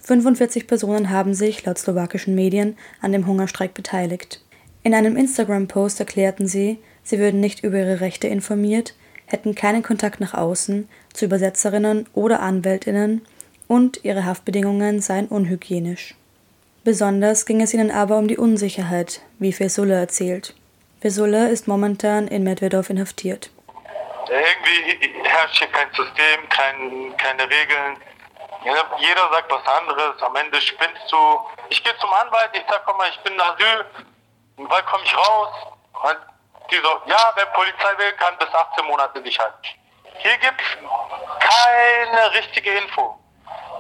45 0.04 0.68
Personen 0.68 1.10
haben 1.10 1.34
sich, 1.34 1.66
laut 1.66 1.78
slowakischen 1.78 2.34
Medien, 2.34 2.78
an 3.02 3.12
dem 3.12 3.28
Hungerstreik 3.28 3.74
beteiligt. 3.74 4.42
In 4.84 4.94
einem 4.94 5.18
Instagram-Post 5.18 6.00
erklärten 6.00 6.48
sie, 6.48 6.78
sie 7.04 7.20
würden 7.20 7.42
nicht 7.42 7.62
über 7.62 7.80
ihre 7.80 8.00
Rechte 8.00 8.30
informiert, 8.30 8.96
hätten 9.26 9.54
keinen 9.54 9.84
Kontakt 9.84 10.22
nach 10.22 10.34
außen 10.34 10.88
zu 11.12 11.26
Übersetzerinnen 11.26 12.06
oder 12.14 12.40
Anwältinnen 12.40 13.24
und 13.68 14.04
ihre 14.04 14.26
Haftbedingungen 14.26 15.02
seien 15.02 15.28
unhygienisch. 15.28 16.16
Besonders 16.84 17.46
ging 17.46 17.62
es 17.62 17.74
ihnen 17.74 17.92
aber 17.92 18.18
um 18.18 18.28
die 18.28 18.38
Unsicherheit, 18.38 19.22
wie 19.40 19.52
Fesulla 19.52 19.96
erzählt. 19.96 20.56
Fesulla 21.02 21.48
ist 21.48 21.68
momentan 21.68 22.28
in 22.28 22.44
Medvedow 22.44 22.90
inhaftiert. 22.90 23.50
Irgendwie 24.30 25.24
herrscht 25.24 25.58
hier 25.58 25.68
kein 25.68 25.90
System, 25.90 26.50
kein, 26.50 27.18
keine 27.18 27.44
Regeln. 27.44 27.98
Jeder 29.00 29.30
sagt 29.32 29.52
was 29.52 29.68
anderes, 29.68 30.22
am 30.22 30.36
Ende 30.36 30.60
spinnst 30.60 31.12
du. 31.12 31.40
Ich 31.70 31.84
gehe 31.84 31.94
zum 32.00 32.12
Anwalt, 32.12 32.50
ich 32.54 32.64
sag, 32.70 32.86
komm 32.86 32.98
mal, 32.98 33.10
ich 33.10 33.20
bin 33.20 33.34
in 33.34 33.42
Asyl, 33.42 33.86
wann 34.58 34.86
komme 34.86 35.04
ich 35.04 35.16
raus? 35.16 35.54
Und 36.04 36.18
die 36.72 36.76
so, 36.78 37.02
ja, 37.06 37.32
wenn 37.36 37.48
Polizei 37.54 37.98
will, 37.98 38.12
kann 38.14 38.38
bis 38.38 38.54
18 38.54 38.86
Monate 38.86 39.22
dich 39.22 39.38
halten. 39.40 39.68
Hier 40.20 40.38
gibt 40.38 40.62
es 40.62 40.78
keine 41.40 42.34
richtige 42.34 42.72
Info. 42.72 43.18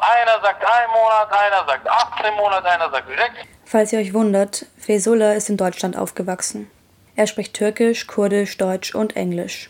Einer 0.02 0.42
sagt 0.42 0.64
ein 0.64 0.90
Monat, 0.90 1.32
einer 1.32 1.66
sagt 1.66 1.90
18 1.90 2.36
Monate, 2.36 2.70
einer 2.70 2.90
sagt 2.90 3.08
6. 3.08 3.20
Falls 3.66 3.94
ihr 3.94 4.00
euch 4.00 4.14
wundert, 4.14 4.66
Fesola 4.78 5.34
ist 5.34 5.50
in 5.50 5.58
Deutschland 5.58 5.98
aufgewachsen. 5.98 6.70
Er 7.16 7.28
spricht 7.28 7.54
Türkisch, 7.54 8.08
Kurdisch, 8.08 8.58
Deutsch 8.58 8.94
und 8.94 9.16
Englisch. 9.16 9.70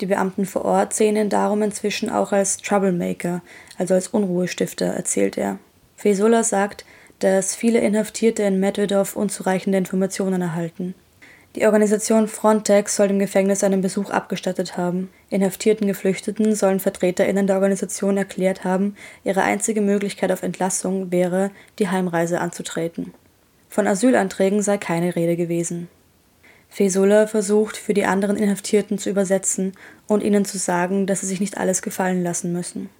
Die 0.00 0.06
Beamten 0.06 0.46
vor 0.46 0.64
Ort 0.64 0.92
sehen 0.92 1.16
ihn 1.16 1.28
darum 1.28 1.62
inzwischen 1.62 2.10
auch 2.10 2.32
als 2.32 2.58
Troublemaker, 2.58 3.42
also 3.78 3.94
als 3.94 4.08
Unruhestifter, 4.08 4.86
erzählt 4.86 5.36
er. 5.36 5.58
Fesola 5.96 6.42
sagt, 6.42 6.84
dass 7.20 7.54
viele 7.54 7.80
Inhaftierte 7.80 8.42
in 8.42 8.60
Medvedow 8.60 9.16
unzureichende 9.16 9.78
Informationen 9.78 10.42
erhalten. 10.42 10.94
Die 11.56 11.66
Organisation 11.66 12.26
Frontex 12.26 12.96
soll 12.96 13.06
dem 13.06 13.20
Gefängnis 13.20 13.62
einen 13.62 13.80
Besuch 13.80 14.10
abgestattet 14.10 14.76
haben. 14.76 15.12
Inhaftierten 15.30 15.86
Geflüchteten 15.86 16.56
sollen 16.56 16.80
VertreterInnen 16.80 17.46
der 17.46 17.54
Organisation 17.54 18.16
erklärt 18.16 18.64
haben, 18.64 18.96
ihre 19.22 19.42
einzige 19.42 19.80
Möglichkeit 19.80 20.32
auf 20.32 20.42
Entlassung 20.42 21.12
wäre, 21.12 21.52
die 21.78 21.88
Heimreise 21.88 22.40
anzutreten. 22.40 23.14
Von 23.68 23.86
Asylanträgen 23.86 24.62
sei 24.62 24.78
keine 24.78 25.14
Rede 25.14 25.36
gewesen. 25.36 25.88
Fesola 26.70 27.28
versucht, 27.28 27.76
für 27.76 27.94
die 27.94 28.04
anderen 28.04 28.36
Inhaftierten 28.36 28.98
zu 28.98 29.08
übersetzen 29.08 29.76
und 30.08 30.24
ihnen 30.24 30.44
zu 30.44 30.58
sagen, 30.58 31.06
dass 31.06 31.20
sie 31.20 31.26
sich 31.26 31.38
nicht 31.38 31.56
alles 31.56 31.82
gefallen 31.82 32.24
lassen 32.24 32.52
müssen. 32.52 32.90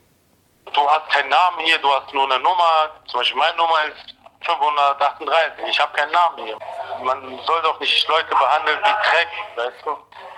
Du 0.66 0.80
hast 0.80 1.10
keinen 1.10 1.28
Namen 1.28 1.58
hier, 1.64 1.78
du 1.78 1.88
hast 1.88 2.14
nur 2.14 2.24
eine 2.24 2.40
Nummer. 2.40 2.90
Zum 3.06 3.18
Beispiel 3.18 3.36
meine 3.36 3.56
Nummer 3.56 3.74
ist 3.88 4.14
538. 4.44 5.64
Ich 5.68 5.80
habe 5.80 5.92
keinen 5.96 6.12
Namen 6.12 6.44
hier. 6.44 6.58
Man 7.02 7.38
soll 7.46 7.62
doch 7.62 7.78
nicht 7.80 8.08
Leute 8.08 8.28
behandeln 8.28 8.78
wie 8.78 9.08
Dreck, 9.08 9.28
weißt 9.56 9.86
du? 9.86 9.96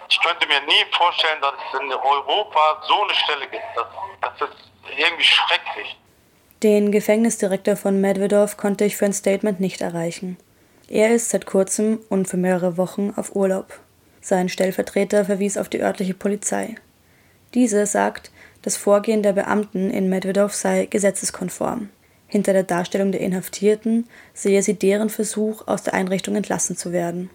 Ich 0.08 0.20
könnte 0.20 0.46
mir 0.46 0.60
nie 0.60 0.84
vorstellen, 0.96 1.40
dass 1.40 1.54
es 1.54 1.80
in 1.80 1.92
Europa 1.92 2.82
so 2.86 3.02
eine 3.02 3.14
Stelle 3.14 3.46
gibt. 3.48 3.64
Das, 3.75 3.86
das 4.38 4.50
ist 4.50 4.56
irgendwie 4.96 5.25
schrecklich. 5.25 5.98
Den 6.62 6.90
Gefängnisdirektor 6.92 7.76
von 7.76 8.00
Medvedov 8.00 8.56
konnte 8.56 8.84
ich 8.84 8.96
für 8.96 9.04
ein 9.04 9.12
Statement 9.12 9.60
nicht 9.60 9.80
erreichen. 9.80 10.38
Er 10.88 11.10
ist 11.10 11.30
seit 11.30 11.46
kurzem 11.46 12.00
und 12.08 12.28
für 12.28 12.36
mehrere 12.36 12.76
Wochen 12.76 13.12
auf 13.16 13.34
Urlaub. 13.34 13.78
Sein 14.20 14.48
Stellvertreter 14.48 15.25
verwies 15.25 15.58
auf 15.58 15.68
die 15.68 15.82
örtliche 15.82 16.14
Polizei. 16.14 16.76
Diese 17.54 17.86
sagt, 17.86 18.30
das 18.62 18.76
Vorgehen 18.76 19.22
der 19.22 19.32
Beamten 19.32 19.90
in 19.90 20.08
Medvedov 20.08 20.54
sei 20.54 20.86
gesetzeskonform. 20.86 21.90
Hinter 22.28 22.52
der 22.52 22.64
Darstellung 22.64 23.12
der 23.12 23.21
Inhaftierten 23.21 24.09
sehe 24.35 24.62
sie 24.62 24.75
deren 24.75 25.11
Versuch, 25.11 25.66
aus 25.66 25.83
der 25.83 25.95
Einrichtung 25.95 26.35
entlassen 26.35 26.76
zu 26.76 26.92
werden. 26.92 27.30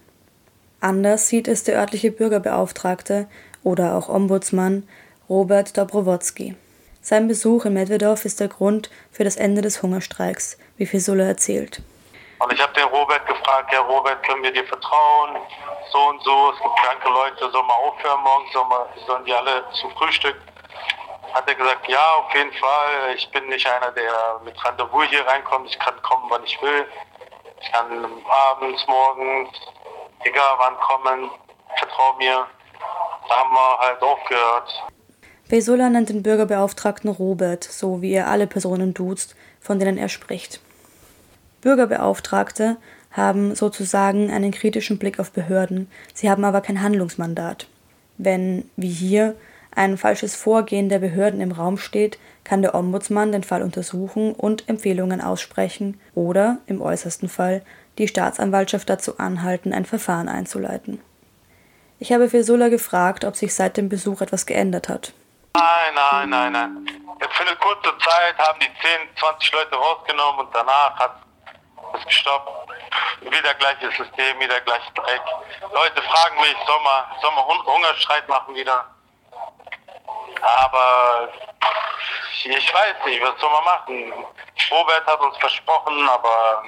Anders 0.80 1.28
sieht 1.28 1.48
es 1.48 1.64
der 1.64 1.78
örtliche 1.78 2.10
Bürgerbeauftragte 2.10 3.26
oder 3.62 3.96
auch 3.96 4.08
Ombudsmann 4.08 4.86
Robert 5.28 5.78
Dobrowotsky. 5.78 6.56
Sein 7.00 7.26
Besuch 7.26 7.64
in 7.64 7.72
Medvedov 7.72 8.24
ist 8.24 8.40
der 8.40 8.48
Grund 8.48 8.90
für 9.10 9.24
das 9.24 9.36
Ende 9.36 9.62
des 9.62 9.82
Hungerstreiks, 9.82 10.58
wie 10.76 10.86
Fisula 10.86 11.24
erzählt. 11.24 11.82
Und 12.38 12.52
ich 12.52 12.60
habe 12.60 12.72
den 12.74 12.84
Robert 12.84 13.24
gefragt, 13.26 13.72
ja 13.72 13.80
Robert, 13.80 14.22
können 14.26 14.42
wir 14.42 14.52
dir 14.52 14.64
vertrauen? 14.64 15.36
So 15.92 15.98
und 16.08 16.22
so, 16.22 16.52
es 16.52 16.60
gibt 16.60 16.76
kranke 16.76 17.08
Leute, 17.08 17.50
sollen 17.50 17.66
wir 17.66 17.76
aufhören 17.76 18.22
morgen, 18.22 18.46
sollen 19.06 19.24
die 19.24 19.32
alle 19.32 19.64
zum 19.80 19.90
Frühstück? 19.92 20.36
Hat 21.32 21.48
er 21.48 21.54
gesagt, 21.54 21.88
ja, 21.88 22.04
auf 22.18 22.34
jeden 22.34 22.52
Fall. 22.52 23.14
Ich 23.16 23.30
bin 23.30 23.46
nicht 23.48 23.66
einer, 23.66 23.90
der 23.92 24.40
mit 24.44 24.54
Rendezvous 24.64 25.06
hier 25.08 25.26
reinkommt. 25.26 25.70
Ich 25.70 25.78
kann 25.78 25.94
kommen, 26.02 26.24
wann 26.28 26.44
ich 26.44 26.60
will. 26.60 26.84
Ich 27.60 27.72
kann 27.72 27.86
abends, 28.28 28.86
morgens, 28.86 29.50
egal 30.24 30.54
wann 30.58 30.76
kommen. 30.76 31.30
Vertrau 31.78 32.14
mir. 32.18 32.46
Da 33.28 33.36
haben 33.36 33.52
wir 33.52 33.78
halt 33.78 34.02
aufgehört. 34.02 34.84
Besola 35.48 35.90
nennt 35.90 36.08
den 36.08 36.22
Bürgerbeauftragten 36.22 37.10
Robert, 37.10 37.64
so 37.64 38.02
wie 38.02 38.12
er 38.12 38.28
alle 38.28 38.46
Personen 38.46 38.94
duzt, 38.94 39.36
von 39.60 39.78
denen 39.78 39.98
er 39.98 40.08
spricht. 40.08 40.60
Bürgerbeauftragte 41.60 42.76
haben 43.10 43.54
sozusagen 43.54 44.30
einen 44.30 44.50
kritischen 44.50 44.98
Blick 44.98 45.20
auf 45.20 45.30
Behörden, 45.30 45.90
sie 46.14 46.30
haben 46.30 46.44
aber 46.44 46.62
kein 46.62 46.82
Handlungsmandat. 46.82 47.66
Wenn, 48.16 48.70
wie 48.76 48.88
hier, 48.88 49.36
ein 49.74 49.96
falsches 49.96 50.36
Vorgehen 50.36 50.88
der 50.88 50.98
Behörden 50.98 51.40
im 51.40 51.52
Raum 51.52 51.78
steht, 51.78 52.18
kann 52.44 52.62
der 52.62 52.74
Ombudsmann 52.74 53.32
den 53.32 53.44
Fall 53.44 53.62
untersuchen 53.62 54.34
und 54.34 54.68
Empfehlungen 54.68 55.20
aussprechen 55.20 56.00
oder, 56.14 56.58
im 56.66 56.82
äußersten 56.82 57.28
Fall, 57.28 57.62
die 57.98 58.08
Staatsanwaltschaft 58.08 58.88
dazu 58.88 59.18
anhalten, 59.18 59.72
ein 59.72 59.84
Verfahren 59.84 60.28
einzuleiten. 60.28 61.00
Ich 61.98 62.12
habe 62.12 62.28
Fesola 62.28 62.68
gefragt, 62.68 63.24
ob 63.24 63.36
sich 63.36 63.54
seit 63.54 63.76
dem 63.76 63.88
Besuch 63.88 64.20
etwas 64.20 64.46
geändert 64.46 64.88
hat. 64.88 65.12
Nein, 65.54 65.94
nein, 65.94 66.30
nein, 66.30 66.52
nein. 66.52 66.86
Jetzt 67.20 67.34
für 67.34 67.46
eine 67.46 67.56
kurze 67.56 67.96
Zeit 67.98 68.38
haben 68.38 68.58
die 68.58 68.66
10, 68.66 68.72
20 69.20 69.52
Leute 69.52 69.76
rausgenommen 69.76 70.46
und 70.46 70.54
danach 70.54 70.98
hat 70.98 71.16
es 71.98 72.04
gestoppt. 72.04 72.50
Wieder 73.20 73.54
gleiches 73.54 73.94
System, 73.96 74.40
wieder 74.40 74.60
gleich 74.62 74.82
Dreck. 74.94 75.22
Leute 75.60 76.02
fragen 76.02 76.40
mich, 76.40 76.56
soll 76.66 76.80
man 76.82 77.46
Hungerstreit 77.66 78.28
machen 78.28 78.54
wieder? 78.54 78.91
Aber 80.42 81.28
ich 82.44 82.74
weiß 82.74 83.06
nicht, 83.06 83.22
was 83.22 83.40
soll 83.40 83.50
man 83.50 83.64
machen? 83.64 84.12
Robert 84.70 85.06
hat 85.06 85.20
uns 85.20 85.36
versprochen, 85.38 86.08
aber 86.08 86.62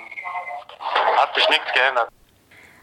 hat 1.16 1.34
sich 1.34 1.48
nichts 1.48 1.72
geändert. 1.72 2.08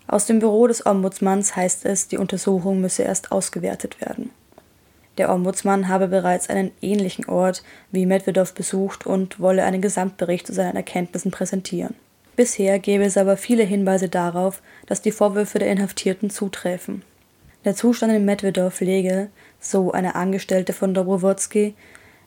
Aus 0.07 0.25
dem 0.25 0.39
Büro 0.39 0.67
des 0.67 0.85
Ombudsmanns 0.85 1.55
heißt 1.55 1.85
es, 1.85 2.07
die 2.07 2.17
Untersuchung 2.17 2.81
müsse 2.81 3.03
erst 3.03 3.31
ausgewertet 3.31 4.01
werden. 4.01 4.33
Der 5.17 5.29
Ombudsmann 5.29 5.87
habe 5.87 6.07
bereits 6.07 6.49
einen 6.49 6.71
ähnlichen 6.81 7.29
Ort 7.29 7.63
wie 7.91 8.05
Medvedow 8.05 8.53
besucht 8.53 9.05
und 9.05 9.39
wolle 9.39 9.63
einen 9.63 9.81
Gesamtbericht 9.81 10.47
zu 10.47 10.53
seinen 10.53 10.75
Erkenntnissen 10.75 11.31
präsentieren. 11.31 11.95
Bisher 12.35 12.79
gäbe 12.79 13.03
es 13.03 13.17
aber 13.17 13.37
viele 13.37 13.63
Hinweise 13.63 14.09
darauf, 14.09 14.61
dass 14.87 15.01
die 15.01 15.11
Vorwürfe 15.11 15.59
der 15.59 15.69
Inhaftierten 15.69 16.29
zuträfen. 16.29 17.03
Der 17.63 17.75
Zustand 17.75 18.11
in 18.11 18.25
Medvedow 18.25 18.73
lege, 18.79 19.29
so 19.59 19.91
eine 19.91 20.15
Angestellte 20.15 20.73
von 20.73 20.95
Dobrowotsky, 20.95 21.75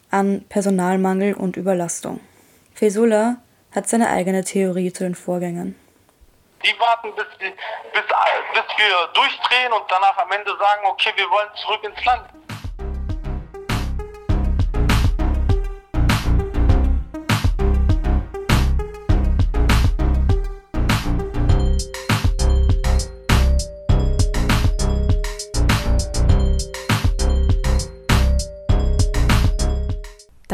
an 0.09 0.45
Personalmangel 0.49 1.35
und 1.35 1.57
Überlastung. 1.57 2.21
Fesula 2.73 3.39
hat 3.75 3.89
seine 3.89 4.11
eigene 4.11 4.45
Theorie 4.45 4.93
zu 4.93 5.03
den 5.03 5.17
Vorgängen. 5.17 5.75
Die 6.63 6.73
warten, 6.79 7.13
bis, 7.17 7.27
bis, 7.39 7.51
bis 7.51 8.79
wir 8.79 9.09
durchdrehen 9.13 9.73
und 9.73 9.83
danach 9.89 10.17
am 10.19 10.31
Ende 10.31 10.53
sagen, 10.57 10.87
okay, 10.87 11.11
wir 11.17 11.29
wollen 11.29 11.49
zurück 11.57 11.83
ins 11.83 12.05
Land. 12.05 12.29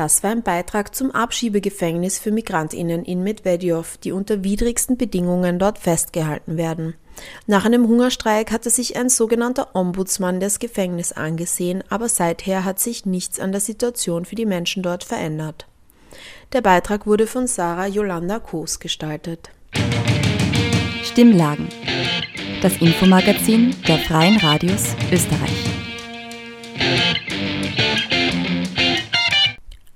Das 0.01 0.23
war 0.23 0.31
ein 0.31 0.43
Beitrag 0.43 0.95
zum 0.95 1.11
Abschiebegefängnis 1.11 2.19
für 2.19 2.31
Migrantinnen 2.31 3.05
in 3.05 3.23
Medvedev, 3.23 3.99
die 3.99 4.13
unter 4.13 4.43
widrigsten 4.43 4.97
Bedingungen 4.97 5.59
dort 5.59 5.79
festgehalten 5.79 6.57
werden. 6.57 6.95
Nach 7.47 7.67
einem 7.67 7.87
Hungerstreik 7.87 8.51
hatte 8.51 8.71
sich 8.71 8.97
ein 8.97 9.11
sogenannter 9.11 9.77
Ombudsmann 9.77 10.41
das 10.41 10.59
Gefängnis 10.59 11.13
angesehen, 11.13 11.85
aber 11.91 12.09
seither 12.09 12.65
hat 12.65 12.81
sich 12.81 13.05
nichts 13.05 13.39
an 13.39 13.53
der 13.53 13.61
Situation 13.61 14.25
für 14.25 14.37
die 14.37 14.47
Menschen 14.47 14.83
dort 14.83 15.05
verändert. 15.05 15.67
Der 16.55 16.63
Beitrag 16.63 17.07
wurde 17.07 17.27
von 17.27 17.47
Sarah 17.47 17.87
Yolanda 17.87 18.39
Koos 18.39 18.81
gestaltet. 18.81 19.51
Stimmlagen. 21.03 21.69
Das 22.63 22.75
Infomagazin 22.79 23.77
der 23.87 23.99
Freien 23.99 24.39
Radios 24.39 24.97
Österreich. 25.13 25.80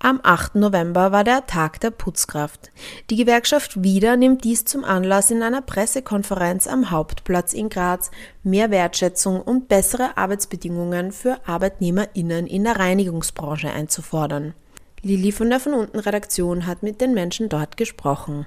Am 0.04 0.20
8. 0.22 0.56
November 0.56 1.12
war 1.12 1.24
der 1.24 1.46
Tag 1.46 1.80
der 1.80 1.90
Putzkraft. 1.90 2.70
Die 3.08 3.16
Gewerkschaft 3.16 3.82
WIDA 3.82 4.18
nimmt 4.18 4.44
dies 4.44 4.66
zum 4.66 4.84
Anlass, 4.84 5.30
in 5.30 5.42
einer 5.42 5.62
Pressekonferenz 5.62 6.66
am 6.66 6.90
Hauptplatz 6.90 7.54
in 7.54 7.70
Graz 7.70 8.10
mehr 8.42 8.70
Wertschätzung 8.70 9.40
und 9.40 9.68
bessere 9.68 10.18
Arbeitsbedingungen 10.18 11.10
für 11.10 11.38
ArbeitnehmerInnen 11.46 12.46
in 12.46 12.64
der 12.64 12.78
Reinigungsbranche 12.78 13.70
einzufordern. 13.70 14.52
Lilly 15.00 15.32
von 15.32 15.48
der 15.48 15.58
Von 15.58 15.72
unten 15.72 15.98
Redaktion 15.98 16.66
hat 16.66 16.82
mit 16.82 17.00
den 17.00 17.14
Menschen 17.14 17.48
dort 17.48 17.78
gesprochen. 17.78 18.46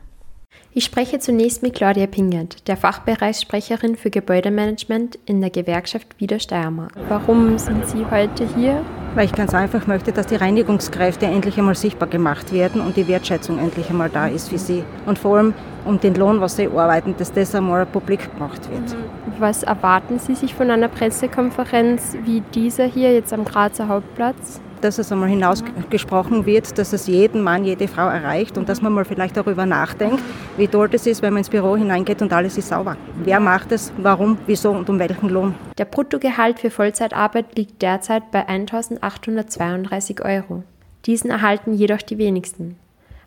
Ich 0.78 0.86
spreche 0.86 1.18
zunächst 1.18 1.64
mit 1.64 1.74
Claudia 1.74 2.06
Pingert, 2.06 2.68
der 2.68 2.78
Fachbereichssprecherin 2.78 3.96
für 3.96 4.12
Gebäudemanagement 4.12 5.18
in 5.26 5.42
der 5.42 5.50
Gewerkschaft 5.50 6.20
Wieder 6.20 6.40
Steiermark. 6.40 6.92
Warum 7.10 7.58
sind 7.58 7.88
Sie 7.88 8.06
heute 8.12 8.48
hier? 8.56 8.86
Weil 9.16 9.26
ich 9.26 9.32
ganz 9.32 9.56
einfach 9.56 9.88
möchte, 9.88 10.12
dass 10.12 10.28
die 10.28 10.36
Reinigungskräfte 10.36 11.26
endlich 11.26 11.58
einmal 11.58 11.74
sichtbar 11.74 12.08
gemacht 12.08 12.54
werden 12.54 12.82
und 12.82 12.96
die 12.96 13.08
Wertschätzung 13.08 13.58
endlich 13.58 13.90
einmal 13.90 14.10
da 14.12 14.28
ist 14.28 14.50
für 14.50 14.60
sie. 14.60 14.84
Und 15.08 15.18
vor 15.18 15.38
allem 15.38 15.56
um 15.84 16.00
den 16.00 16.14
Lohn, 16.14 16.42
was 16.42 16.58
sie 16.58 16.68
arbeiten, 16.68 17.16
dass 17.18 17.34
das 17.34 17.56
einmal 17.56 17.88
publik 17.88 18.32
gemacht 18.34 18.70
wird. 18.70 18.96
Was 19.40 19.64
erwarten 19.64 20.20
Sie 20.20 20.36
sich 20.36 20.54
von 20.54 20.70
einer 20.70 20.90
Pressekonferenz 20.90 22.18
wie 22.24 22.42
dieser 22.54 22.86
hier 22.86 23.14
jetzt 23.14 23.34
am 23.34 23.46
Grazer 23.46 23.88
Hauptplatz? 23.88 24.62
Dass 24.88 25.00
es 25.00 25.12
einmal 25.12 25.28
hinausgesprochen 25.28 26.46
wird, 26.46 26.78
dass 26.78 26.94
es 26.94 27.08
jeden 27.08 27.44
Mann, 27.44 27.66
jede 27.66 27.90
Frau 27.90 28.08
erreicht 28.08 28.58
und 28.58 28.70
dass 28.70 28.82
man 28.82 28.94
mal 28.94 29.04
vielleicht 29.04 29.36
darüber 29.36 29.66
nachdenkt, 29.66 30.24
wie 30.56 30.70
toll 30.70 30.88
das 30.88 31.06
ist, 31.06 31.22
wenn 31.22 31.34
man 31.34 31.40
ins 31.40 31.50
Büro 31.50 31.76
hineingeht 31.76 32.22
und 32.22 32.32
alles 32.32 32.58
ist 32.58 32.70
sauber. 32.70 32.96
Wer 33.22 33.42
macht 33.42 33.74
es, 33.74 33.92
warum, 33.98 34.38
wieso 34.48 34.72
und 34.72 34.90
um 34.90 34.98
welchen 34.98 35.28
Lohn? 35.28 35.56
Der 35.78 35.84
Bruttogehalt 35.84 36.60
für 36.62 36.70
Vollzeitarbeit 36.70 37.58
liegt 37.58 37.82
derzeit 37.82 38.32
bei 38.32 38.48
1832 38.48 40.24
Euro. 40.24 40.64
Diesen 41.06 41.32
erhalten 41.32 41.74
jedoch 41.74 42.02
die 42.02 42.18
wenigsten. 42.18 42.78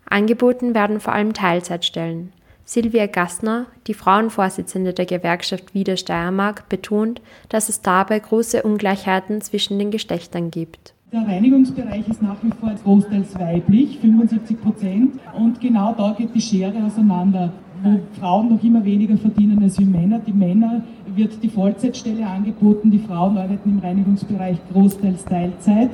Angeboten 0.09 0.73
werden 0.73 0.99
vor 0.99 1.13
allem 1.13 1.33
Teilzeitstellen. 1.33 2.33
Silvia 2.65 3.05
Gassner, 3.05 3.67
die 3.85 3.93
Frauenvorsitzende 3.93 4.93
der 4.93 5.05
Gewerkschaft 5.05 5.75
Wieder 5.75 5.95
Steiermark, 5.95 6.69
betont, 6.69 7.21
dass 7.49 7.69
es 7.69 7.81
dabei 7.81 8.17
große 8.17 8.63
Ungleichheiten 8.63 9.41
zwischen 9.41 9.77
den 9.77 9.91
Geschlechtern 9.91 10.49
gibt. 10.49 10.95
Der 11.13 11.27
Reinigungsbereich 11.27 12.07
ist 12.07 12.21
nach 12.21 12.37
wie 12.41 12.51
vor 12.57 12.71
großteils 12.85 13.37
weiblich, 13.37 13.97
75 13.99 14.61
Prozent. 14.61 15.19
Und 15.37 15.59
genau 15.59 15.93
da 15.93 16.15
geht 16.17 16.33
die 16.33 16.39
Schere 16.39 16.85
auseinander, 16.85 17.51
wo 17.83 17.99
Frauen 18.17 18.53
noch 18.53 18.63
immer 18.63 18.85
weniger 18.85 19.17
verdienen 19.17 19.61
als 19.61 19.77
wie 19.77 19.83
Männer. 19.83 20.19
Die 20.25 20.31
Männer 20.31 20.85
wird 21.13 21.43
die 21.43 21.49
Vollzeitstelle 21.49 22.25
angeboten, 22.25 22.89
die 22.91 22.99
Frauen 22.99 23.37
arbeiten 23.37 23.71
im 23.71 23.79
Reinigungsbereich 23.79 24.57
großteils 24.71 25.25
Teilzeit. 25.25 25.89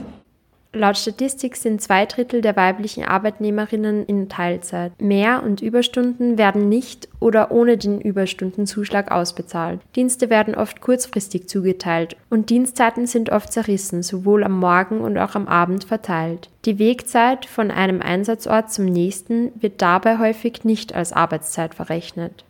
Laut 0.73 0.97
Statistik 0.97 1.55
sind 1.55 1.81
zwei 1.81 2.05
Drittel 2.05 2.41
der 2.41 2.55
weiblichen 2.55 3.03
Arbeitnehmerinnen 3.03 4.05
in 4.05 4.29
Teilzeit. 4.29 4.91
Mehr- 5.01 5.41
und 5.43 5.61
Überstunden 5.61 6.37
werden 6.37 6.69
nicht 6.69 7.07
oder 7.19 7.51
ohne 7.51 7.77
den 7.77 8.01
Überstundenzuschlag 8.01 9.11
ausbezahlt. 9.11 9.79
Dienste 9.95 10.29
werden 10.29 10.55
oft 10.55 10.81
kurzfristig 10.81 11.47
zugeteilt 11.47 12.15
und 12.29 12.49
Dienstzeiten 12.49 13.07
sind 13.07 13.31
oft 13.31 13.51
zerrissen, 13.51 14.03
sowohl 14.03 14.43
am 14.43 14.59
Morgen 14.59 15.01
und 15.01 15.17
auch 15.17 15.35
am 15.35 15.47
Abend 15.47 15.85
verteilt. 15.85 16.49
Die 16.65 16.79
Wegzeit 16.79 17.45
von 17.45 17.71
einem 17.71 18.01
Einsatzort 18.01 18.71
zum 18.71 18.85
nächsten 18.85 19.51
wird 19.61 19.81
dabei 19.81 20.19
häufig 20.19 20.63
nicht 20.63 20.93
als 20.93 21.13
Arbeitszeit 21.13 21.75
verrechnet. 21.75 22.43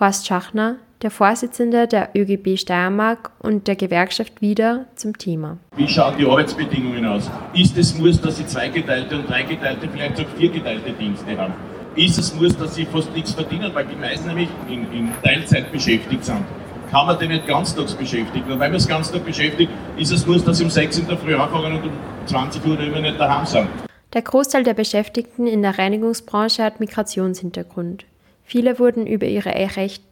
Horst 0.00 0.26
Schachner, 0.26 0.76
der 1.02 1.12
Vorsitzende 1.12 1.86
der 1.86 2.10
ÖGB 2.16 2.58
Steiermark 2.58 3.30
und 3.38 3.68
der 3.68 3.76
Gewerkschaft 3.76 4.40
wieder 4.40 4.86
zum 4.96 5.16
Thema. 5.16 5.58
Wie 5.76 5.86
schauen 5.86 6.14
die 6.18 6.26
Arbeitsbedingungen 6.26 7.06
aus? 7.06 7.30
Ist 7.54 7.78
es 7.78 7.96
Muss, 7.96 8.20
dass 8.20 8.38
sie 8.38 8.46
zweigeteilte 8.46 9.16
und 9.16 9.30
dreigeteilte, 9.30 9.88
vielleicht 9.88 10.20
auch 10.20 10.28
viergeteilte 10.36 10.90
Dienste 10.92 11.38
haben? 11.38 11.54
Ist 11.94 12.18
es 12.18 12.34
Muss, 12.34 12.56
dass 12.56 12.74
sie 12.74 12.86
fast 12.86 13.14
nichts 13.14 13.34
verdienen, 13.34 13.72
weil 13.72 13.86
die 13.86 13.94
meisten 13.94 14.26
nämlich 14.26 14.48
in, 14.68 14.92
in 14.92 15.12
Teilzeit 15.22 15.70
beschäftigt 15.70 16.24
sind? 16.24 16.42
Kann 16.90 17.06
man 17.06 17.16
die 17.20 17.28
nicht 17.28 17.46
ganztags 17.46 17.94
beschäftigen? 17.94 18.50
Und 18.50 18.58
wenn 18.58 18.72
man 18.72 18.74
es 18.74 18.88
ganztags 18.88 19.24
beschäftigt, 19.24 19.70
ist 19.96 20.10
es 20.10 20.26
Muss, 20.26 20.44
dass 20.44 20.58
sie 20.58 20.64
um 20.64 20.70
6 20.70 20.98
in 20.98 21.06
der 21.06 21.18
Früh 21.18 21.36
anfangen 21.36 21.76
und 21.76 21.84
um 21.84 21.92
20 22.26 22.66
Uhr 22.66 22.80
immer 22.80 23.00
nicht 23.00 23.20
daheim 23.20 23.46
sind. 23.46 23.68
Der 24.12 24.22
Großteil 24.22 24.64
der 24.64 24.74
Beschäftigten 24.74 25.46
in 25.46 25.62
der 25.62 25.78
Reinigungsbranche 25.78 26.64
hat 26.64 26.80
Migrationshintergrund. 26.80 28.06
Viele 28.44 28.78
wurden 28.78 29.06
über 29.06 29.26
ihre 29.26 29.50
Rechte 29.76 30.04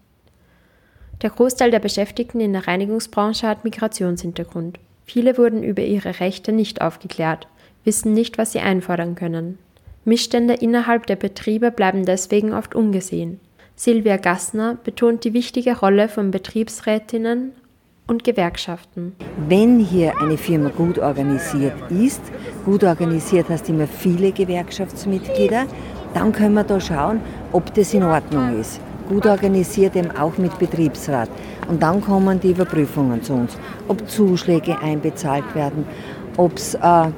der 1.22 1.30
Großteil 1.30 1.70
der 1.70 1.78
Beschäftigten 1.78 2.40
in 2.40 2.52
der 2.52 2.66
Reinigungsbranche 2.66 3.46
hat 3.46 3.62
Migrationshintergrund. 3.62 4.80
Viele 5.04 5.38
wurden 5.38 5.62
über 5.62 5.82
ihre 5.82 6.18
Rechte 6.18 6.50
nicht 6.50 6.82
aufgeklärt, 6.82 7.46
wissen 7.84 8.12
nicht, 8.12 8.38
was 8.38 8.52
sie 8.52 8.58
einfordern 8.58 9.14
können. 9.14 9.58
Missstände 10.04 10.54
innerhalb 10.54 11.06
der 11.06 11.14
Betriebe 11.14 11.70
bleiben 11.70 12.04
deswegen 12.04 12.52
oft 12.52 12.74
ungesehen. 12.74 13.38
Silvia 13.76 14.16
Gassner 14.16 14.76
betont 14.82 15.22
die 15.22 15.32
wichtige 15.32 15.78
Rolle 15.78 16.08
von 16.08 16.32
Betriebsrätinnen 16.32 17.52
und 18.08 18.24
Gewerkschaften. 18.24 19.14
Wenn 19.48 19.78
hier 19.78 20.20
eine 20.20 20.36
Firma 20.36 20.70
gut 20.70 20.98
organisiert 20.98 21.74
ist, 21.90 22.20
gut 22.64 22.82
organisiert 22.82 23.48
heißt 23.48 23.68
immer 23.68 23.86
viele 23.86 24.32
Gewerkschaftsmitglieder, 24.32 25.66
dann 26.14 26.32
können 26.32 26.54
wir 26.54 26.64
da 26.64 26.80
schauen, 26.80 27.20
ob 27.52 27.72
das 27.74 27.94
in 27.94 28.02
Ordnung 28.02 28.60
ist 28.60 28.80
gut 29.08 29.26
organisiert, 29.26 29.96
eben 29.96 30.10
auch 30.16 30.38
mit 30.38 30.58
Betriebsrat. 30.58 31.28
Und 31.68 31.82
dann 31.82 32.00
kommen 32.00 32.40
die 32.40 32.52
Überprüfungen 32.52 33.22
zu 33.22 33.34
uns, 33.34 33.58
ob 33.88 34.08
Zuschläge 34.08 34.78
einbezahlt 34.80 35.54
werden, 35.54 35.84
ob 36.36 36.56
es 36.56 36.74
äh, 36.74 37.08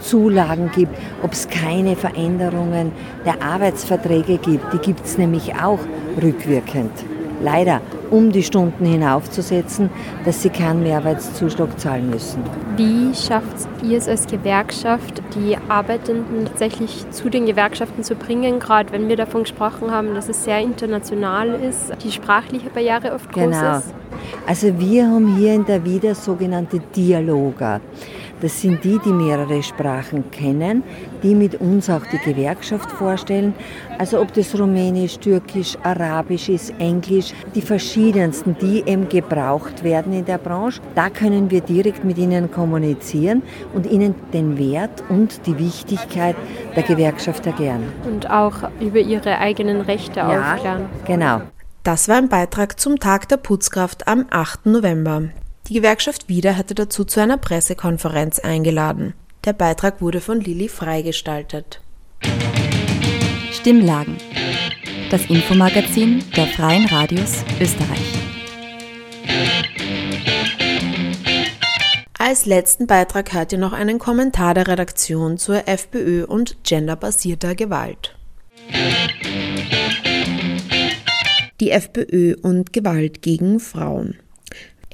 Zulagen 0.00 0.70
gibt, 0.74 0.94
ob 1.22 1.32
es 1.32 1.48
keine 1.48 1.96
Veränderungen 1.96 2.92
der 3.24 3.42
Arbeitsverträge 3.42 4.38
gibt. 4.38 4.72
Die 4.72 4.78
gibt 4.78 5.04
es 5.04 5.18
nämlich 5.18 5.54
auch 5.54 5.80
rückwirkend 6.22 6.92
leider, 7.42 7.80
um 8.10 8.32
die 8.32 8.42
Stunden 8.42 8.84
hinaufzusetzen, 8.84 9.90
dass 10.24 10.42
sie 10.42 10.50
keinen 10.50 10.82
Mehrarbeitszuschlag 10.82 11.78
zahlen 11.78 12.10
müssen. 12.10 12.42
Wie 12.76 13.14
schafft 13.14 13.68
ihr 13.82 13.98
es 13.98 14.08
als 14.08 14.26
Gewerkschaft, 14.26 15.22
die 15.34 15.56
Arbeitenden 15.68 16.46
tatsächlich 16.46 17.08
zu 17.10 17.28
den 17.28 17.46
Gewerkschaften 17.46 18.02
zu 18.02 18.14
bringen, 18.14 18.60
gerade 18.60 18.92
wenn 18.92 19.08
wir 19.08 19.16
davon 19.16 19.42
gesprochen 19.42 19.90
haben, 19.90 20.14
dass 20.14 20.28
es 20.28 20.44
sehr 20.44 20.60
international 20.60 21.50
ist, 21.60 21.92
die 22.02 22.12
sprachliche 22.12 22.70
Barriere 22.70 23.12
oft 23.14 23.30
groß 23.32 23.44
genau. 23.44 23.76
ist? 23.78 23.94
Also 24.46 24.78
wir 24.78 25.06
haben 25.06 25.36
hier 25.36 25.54
in 25.54 25.64
der 25.64 25.84
Wieder 25.84 26.14
sogenannte 26.14 26.80
Dialoger. 26.80 27.80
Das 28.40 28.60
sind 28.60 28.84
die, 28.84 28.98
die 29.04 29.12
mehrere 29.12 29.62
Sprachen 29.62 30.30
kennen, 30.30 30.82
die 31.22 31.34
mit 31.34 31.60
uns 31.60 31.90
auch 31.90 32.02
die 32.12 32.18
Gewerkschaft 32.18 32.90
vorstellen. 32.92 33.54
Also 33.98 34.20
ob 34.20 34.32
das 34.32 34.58
Rumänisch, 34.58 35.18
Türkisch, 35.18 35.76
Arabisch 35.82 36.48
ist, 36.48 36.72
Englisch, 36.78 37.32
die 37.54 37.62
verschiedensten, 37.62 38.56
die 38.60 38.84
eben 38.86 39.08
gebraucht 39.08 39.82
werden 39.82 40.12
in 40.12 40.24
der 40.24 40.38
Branche. 40.38 40.80
Da 40.94 41.10
können 41.10 41.50
wir 41.50 41.60
direkt 41.60 42.04
mit 42.04 42.18
ihnen 42.18 42.50
kommunizieren 42.50 43.42
und 43.74 43.86
ihnen 43.86 44.14
den 44.32 44.56
Wert 44.58 45.02
und 45.08 45.46
die 45.46 45.58
Wichtigkeit 45.58 46.36
der 46.76 46.84
Gewerkschaft 46.84 47.44
erklären. 47.46 47.82
Und 48.06 48.30
auch 48.30 48.70
über 48.80 48.98
ihre 48.98 49.38
eigenen 49.38 49.80
Rechte 49.80 50.20
ja, 50.20 50.54
aufklären. 50.54 50.86
Genau. 51.06 51.40
Das 51.82 52.08
war 52.08 52.16
ein 52.16 52.28
Beitrag 52.28 52.78
zum 52.78 52.98
Tag 52.98 53.28
der 53.28 53.38
Putzkraft 53.38 54.06
am 54.06 54.26
8. 54.30 54.66
November. 54.66 55.22
Die 55.68 55.74
Gewerkschaft 55.74 56.30
Wieder 56.30 56.56
hatte 56.56 56.74
dazu 56.74 57.04
zu 57.04 57.20
einer 57.20 57.36
Pressekonferenz 57.36 58.38
eingeladen. 58.38 59.12
Der 59.44 59.52
Beitrag 59.52 60.00
wurde 60.00 60.22
von 60.22 60.40
Lilly 60.40 60.66
freigestaltet. 60.66 61.82
Stimmlagen. 63.52 64.16
Das 65.10 65.26
Infomagazin 65.26 66.24
der 66.34 66.46
Freien 66.46 66.86
Radios 66.86 67.44
Österreich. 67.60 68.14
Als 72.18 72.46
letzten 72.46 72.86
Beitrag 72.86 73.34
hört 73.34 73.52
ihr 73.52 73.58
noch 73.58 73.74
einen 73.74 73.98
Kommentar 73.98 74.54
der 74.54 74.68
Redaktion 74.68 75.36
zur 75.36 75.68
FPÖ 75.68 76.24
und 76.24 76.64
genderbasierter 76.64 77.54
Gewalt. 77.54 78.16
Die 81.60 81.70
FPÖ 81.70 82.36
und 82.40 82.72
Gewalt 82.72 83.20
gegen 83.20 83.60
Frauen. 83.60 84.16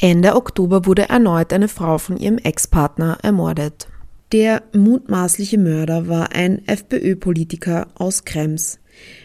Ende 0.04 0.36
Oktober 0.36 0.84
wurde 0.84 1.08
erneut 1.08 1.50
eine 1.54 1.66
Frau 1.66 1.96
von 1.96 2.18
ihrem 2.18 2.36
Ex-Partner 2.36 3.20
ermordet. 3.22 3.88
Der 4.32 4.62
mutmaßliche 4.74 5.56
Mörder 5.56 6.08
war 6.08 6.32
ein 6.32 6.60
FPÖ-Politiker 6.68 7.86
aus 7.94 8.26
Krems. 8.26 8.80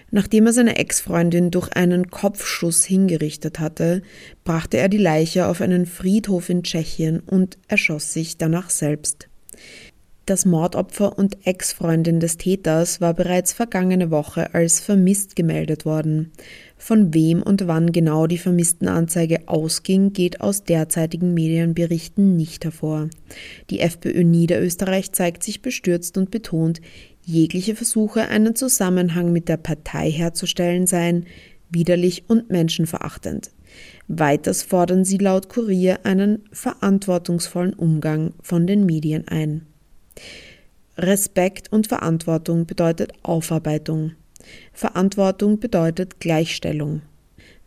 Nachdem 0.09 0.45
er 0.45 0.53
seine 0.53 0.77
Ex-Freundin 0.77 1.51
durch 1.51 1.75
einen 1.75 2.09
Kopfschuss 2.09 2.85
hingerichtet 2.85 3.59
hatte, 3.59 4.03
brachte 4.45 4.77
er 4.77 4.87
die 4.87 4.97
Leiche 4.97 5.47
auf 5.47 5.59
einen 5.59 5.85
Friedhof 5.85 6.47
in 6.47 6.63
Tschechien 6.63 7.19
und 7.19 7.57
erschoss 7.67 8.13
sich 8.13 8.37
danach 8.37 8.69
selbst. 8.69 9.28
Das 10.29 10.45
Mordopfer 10.45 11.17
und 11.17 11.47
Ex-Freundin 11.47 12.19
des 12.19 12.37
Täters 12.37 13.01
war 13.01 13.15
bereits 13.15 13.51
vergangene 13.51 14.11
Woche 14.11 14.53
als 14.53 14.79
vermisst 14.79 15.35
gemeldet 15.35 15.85
worden. 15.85 16.31
Von 16.77 17.15
wem 17.15 17.41
und 17.41 17.65
wann 17.65 17.91
genau 17.91 18.27
die 18.27 18.37
Vermisstenanzeige 18.37 19.47
ausging, 19.47 20.13
geht 20.13 20.39
aus 20.39 20.63
derzeitigen 20.63 21.33
Medienberichten 21.33 22.35
nicht 22.35 22.63
hervor. 22.63 23.09
Die 23.71 23.79
FPÖ 23.79 24.23
Niederösterreich 24.23 25.13
zeigt 25.13 25.41
sich 25.41 25.63
bestürzt 25.63 26.15
und 26.15 26.29
betont, 26.29 26.79
jegliche 27.25 27.73
Versuche, 27.73 28.27
einen 28.27 28.55
Zusammenhang 28.55 29.31
mit 29.33 29.49
der 29.49 29.57
Partei 29.57 30.11
herzustellen, 30.11 30.85
seien 30.85 31.25
widerlich 31.71 32.25
und 32.27 32.51
menschenverachtend. 32.51 33.49
Weiters 34.07 34.61
fordern 34.61 35.05
sie 35.05 35.17
laut 35.17 35.49
Kurier 35.49 36.01
einen 36.03 36.43
verantwortungsvollen 36.51 37.73
Umgang 37.73 38.35
von 38.43 38.67
den 38.67 38.85
Medien 38.85 39.27
ein. 39.27 39.65
Respekt 40.97 41.71
und 41.71 41.87
Verantwortung 41.87 42.65
bedeutet 42.65 43.13
Aufarbeitung. 43.23 44.11
Verantwortung 44.73 45.59
bedeutet 45.59 46.19
Gleichstellung. 46.19 47.01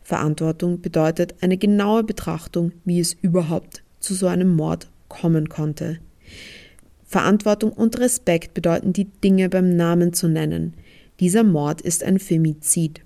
Verantwortung 0.02 0.80
bedeutet 0.80 1.36
eine 1.40 1.56
genaue 1.56 2.04
Betrachtung, 2.04 2.72
wie 2.84 3.00
es 3.00 3.14
überhaupt 3.14 3.82
zu 4.00 4.14
so 4.14 4.26
einem 4.26 4.54
Mord 4.54 4.90
kommen 5.08 5.48
konnte. 5.48 5.98
Verantwortung 7.04 7.72
und 7.72 7.98
Respekt 7.98 8.54
bedeuten, 8.54 8.92
die 8.92 9.04
Dinge 9.04 9.48
beim 9.48 9.76
Namen 9.76 10.12
zu 10.12 10.28
nennen. 10.28 10.74
Dieser 11.20 11.44
Mord 11.44 11.80
ist 11.80 12.04
ein 12.04 12.18
Femizid. 12.18 13.00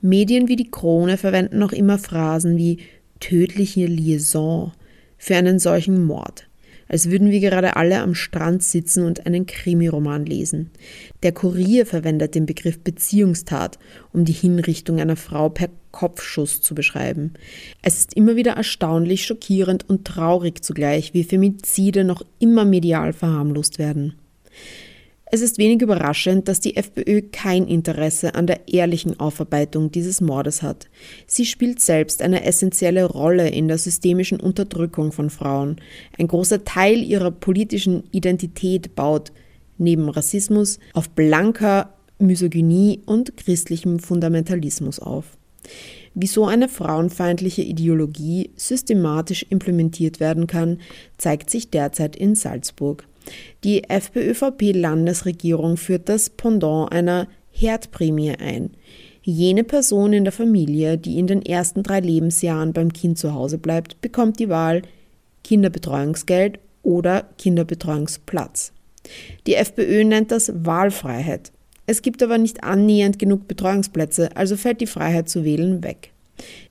Medien 0.00 0.48
wie 0.48 0.56
die 0.56 0.70
Krone 0.70 1.16
verwenden 1.16 1.58
noch 1.58 1.72
immer 1.72 1.98
Phrasen 1.98 2.56
wie 2.56 2.78
tödliche 3.20 3.86
Liaison 3.86 4.72
für 5.16 5.36
einen 5.36 5.58
solchen 5.58 6.04
Mord 6.04 6.48
als 6.92 7.10
würden 7.10 7.30
wir 7.30 7.40
gerade 7.40 7.74
alle 7.76 8.00
am 8.00 8.14
Strand 8.14 8.62
sitzen 8.62 9.04
und 9.04 9.24
einen 9.24 9.46
Krimiroman 9.46 10.26
lesen. 10.26 10.70
Der 11.22 11.32
Kurier 11.32 11.86
verwendet 11.86 12.34
den 12.34 12.44
Begriff 12.44 12.78
Beziehungstat, 12.78 13.78
um 14.12 14.26
die 14.26 14.32
Hinrichtung 14.32 15.00
einer 15.00 15.16
Frau 15.16 15.48
per 15.48 15.70
Kopfschuss 15.90 16.60
zu 16.60 16.74
beschreiben. 16.74 17.32
Es 17.80 17.98
ist 17.98 18.14
immer 18.14 18.36
wieder 18.36 18.52
erstaunlich, 18.52 19.24
schockierend 19.24 19.88
und 19.88 20.06
traurig 20.06 20.62
zugleich, 20.62 21.14
wie 21.14 21.24
Femizide 21.24 22.04
noch 22.04 22.22
immer 22.38 22.66
medial 22.66 23.14
verharmlost 23.14 23.78
werden. 23.78 24.14
Es 25.34 25.40
ist 25.40 25.56
wenig 25.56 25.80
überraschend, 25.80 26.46
dass 26.46 26.60
die 26.60 26.76
FPÖ 26.76 27.22
kein 27.22 27.66
Interesse 27.66 28.34
an 28.34 28.46
der 28.46 28.68
ehrlichen 28.68 29.18
Aufarbeitung 29.18 29.90
dieses 29.90 30.20
Mordes 30.20 30.60
hat. 30.60 30.90
Sie 31.26 31.46
spielt 31.46 31.80
selbst 31.80 32.20
eine 32.20 32.44
essentielle 32.44 33.06
Rolle 33.06 33.48
in 33.48 33.66
der 33.66 33.78
systemischen 33.78 34.38
Unterdrückung 34.38 35.10
von 35.10 35.30
Frauen. 35.30 35.76
Ein 36.18 36.28
großer 36.28 36.66
Teil 36.66 37.02
ihrer 37.02 37.30
politischen 37.30 38.04
Identität 38.12 38.94
baut 38.94 39.32
neben 39.78 40.10
Rassismus 40.10 40.78
auf 40.92 41.08
blanker 41.08 41.94
Misogynie 42.18 43.00
und 43.06 43.34
christlichem 43.38 44.00
Fundamentalismus 44.00 44.98
auf. 44.98 45.38
Wie 46.12 46.26
so 46.26 46.44
eine 46.44 46.68
frauenfeindliche 46.68 47.62
Ideologie 47.62 48.50
systematisch 48.56 49.46
implementiert 49.48 50.20
werden 50.20 50.46
kann, 50.46 50.80
zeigt 51.16 51.48
sich 51.48 51.70
derzeit 51.70 52.16
in 52.16 52.34
Salzburg. 52.34 53.06
Die 53.64 53.84
FPÖVP-Landesregierung 53.84 55.76
führt 55.76 56.08
das 56.08 56.30
Pendant 56.30 56.92
einer 56.92 57.28
Herdprämie 57.50 58.36
ein. 58.38 58.70
Jene 59.22 59.62
Person 59.62 60.12
in 60.12 60.24
der 60.24 60.32
Familie, 60.32 60.98
die 60.98 61.18
in 61.18 61.28
den 61.28 61.42
ersten 61.42 61.82
drei 61.82 62.00
Lebensjahren 62.00 62.72
beim 62.72 62.92
Kind 62.92 63.18
zu 63.18 63.34
Hause 63.34 63.58
bleibt, 63.58 64.00
bekommt 64.00 64.40
die 64.40 64.48
Wahl 64.48 64.82
Kinderbetreuungsgeld 65.44 66.58
oder 66.82 67.28
Kinderbetreuungsplatz. 67.38 68.72
Die 69.46 69.54
FPÖ 69.54 70.04
nennt 70.04 70.32
das 70.32 70.52
Wahlfreiheit. 70.54 71.52
Es 71.86 72.02
gibt 72.02 72.22
aber 72.22 72.38
nicht 72.38 72.64
annähernd 72.64 73.18
genug 73.18 73.48
Betreuungsplätze, 73.48 74.36
also 74.36 74.56
fällt 74.56 74.80
die 74.80 74.86
Freiheit 74.86 75.28
zu 75.28 75.44
wählen 75.44 75.82
weg. 75.82 76.10